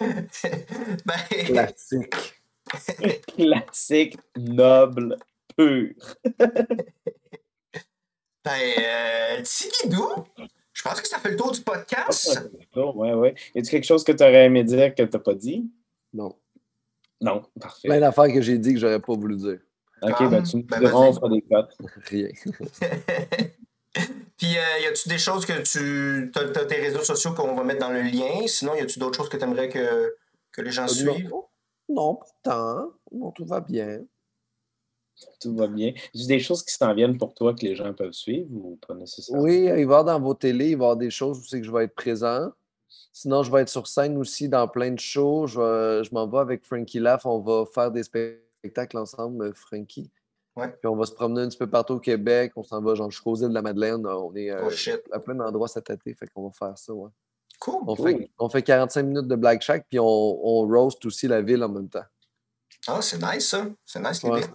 [1.04, 2.14] ben, Classique.
[3.36, 5.16] Classique, noble,
[5.56, 5.90] pur.
[8.44, 10.24] ben euh, Tigidou,
[10.72, 12.50] je pense que ça fait le tour du podcast.
[12.76, 13.34] Oh, ouais, ouais.
[13.54, 15.70] Y a-tu quelque chose que tu aurais aimé dire que tu n'as pas dit?
[16.12, 16.36] Non.
[17.20, 17.88] Non, parfait.
[17.88, 19.58] Plein d'affaires que j'ai dit que j'aurais pas voulu dire.
[20.02, 21.76] ok, Ah, ben tu nous ben, diras, on fera des cotes.
[22.10, 22.28] Rien.
[24.36, 26.30] Puis, euh, y a-tu des choses que tu.
[26.32, 28.46] T'as, t'as tes réseaux sociaux qu'on va mettre dans le lien?
[28.46, 30.14] Sinon, y a-tu d'autres choses que tu aimerais que,
[30.52, 31.30] que les gens suivent?
[31.88, 32.92] Non, pourtant.
[33.12, 34.04] Non, tout va bien.
[35.40, 35.92] Tout va bien.
[36.12, 38.78] Y a des choses qui s'en viennent pour toi que les gens peuvent suivre ou
[38.86, 39.42] pas nécessairement?
[39.42, 41.42] Oui, il va y avoir dans vos télés, il va y avoir des choses où
[41.44, 42.50] c'est que je vais être présent.
[43.12, 45.46] Sinon, je vais être sur scène aussi dans plein de shows.
[45.46, 47.26] Je, m'en vais avec Frankie Laff.
[47.26, 50.10] On va faire des spectacles ensemble, euh, Frankie.
[50.56, 50.68] Ouais.
[50.68, 52.52] Puis on va se promener un petit peu partout au Québec.
[52.56, 54.04] On s'en va genre jusqu'aux îles de la Madeleine.
[54.06, 56.14] On est euh, Oh à plein d'endroits cet été.
[56.14, 57.10] Fait qu'on va faire ça, ouais.
[57.64, 57.82] Cool.
[57.86, 58.08] On, Cool.
[58.18, 61.62] fait, on fait 45 minutes de Black Shack, puis on, on roast aussi la ville
[61.64, 62.04] en même temps.
[62.86, 63.66] Ah, c'est nice, ça.
[63.86, 64.46] C'est nice, Ouais, l'idée.
[64.46, 64.52] ça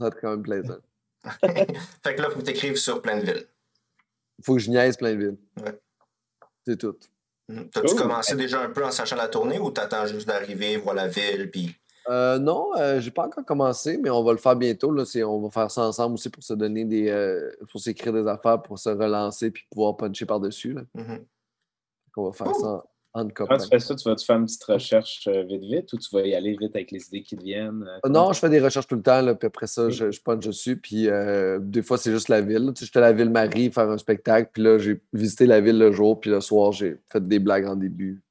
[0.00, 0.76] va être quand même plaisant.
[2.02, 3.46] fait que là, faut que t'écrives sur plein de villes.
[4.38, 5.36] Il faut que je niaise plein de villes.
[5.62, 5.78] Ouais.
[6.66, 6.96] C'est tout.
[7.48, 7.68] Mhm.
[7.70, 7.96] T'as-tu Cool.
[7.98, 11.50] commencé déjà un peu en sachant la tournée ou t'attends juste d'arriver, voir la ville,
[11.50, 11.74] puis?
[12.08, 14.92] Euh, non, euh, j'ai pas encore commencé, mais on va le faire bientôt.
[14.92, 15.04] Là.
[15.04, 17.08] C'est- On va faire ça ensemble aussi pour se donner des.
[17.10, 20.72] euh, pour s'écrire des affaires, pour se relancer puis pouvoir puncher par-dessus.
[20.72, 20.82] là.
[20.94, 21.24] Mhm.
[22.16, 22.60] On va faire Cool.
[22.62, 25.62] ça en, en Quand tu fais ça, tu vas-tu faire une petite recherche euh, vite,
[25.62, 27.82] vite ou tu vas y aller vite avec les idées qui te viennent?
[28.04, 30.20] euh, Non, je fais des recherches tout le temps, là, puis après ça, je, je
[30.20, 30.76] punch dessus.
[30.78, 32.72] Puis euh, des fois, c'est juste la ville.
[32.74, 35.78] Tu sais, J'étais à la Ville-Marie faire un spectacle, puis là, j'ai visité la ville
[35.78, 38.22] le jour, puis le soir, j'ai fait des blagues en début.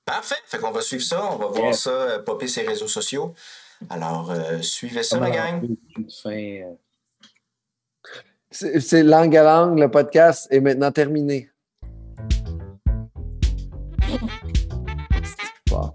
[0.05, 0.35] parfait.
[0.45, 1.23] Fait qu'on va suivre ça.
[1.33, 1.73] On va voir Yeah.
[1.73, 3.33] ça euh, popper ses réseaux sociaux.
[3.89, 5.67] Alors, euh, suivez ça, Comment la gang.
[6.21, 6.73] fin, euh,
[8.51, 11.49] C'est langue à langue, le podcast est maintenant terminé.
[15.71, 15.93] Wow.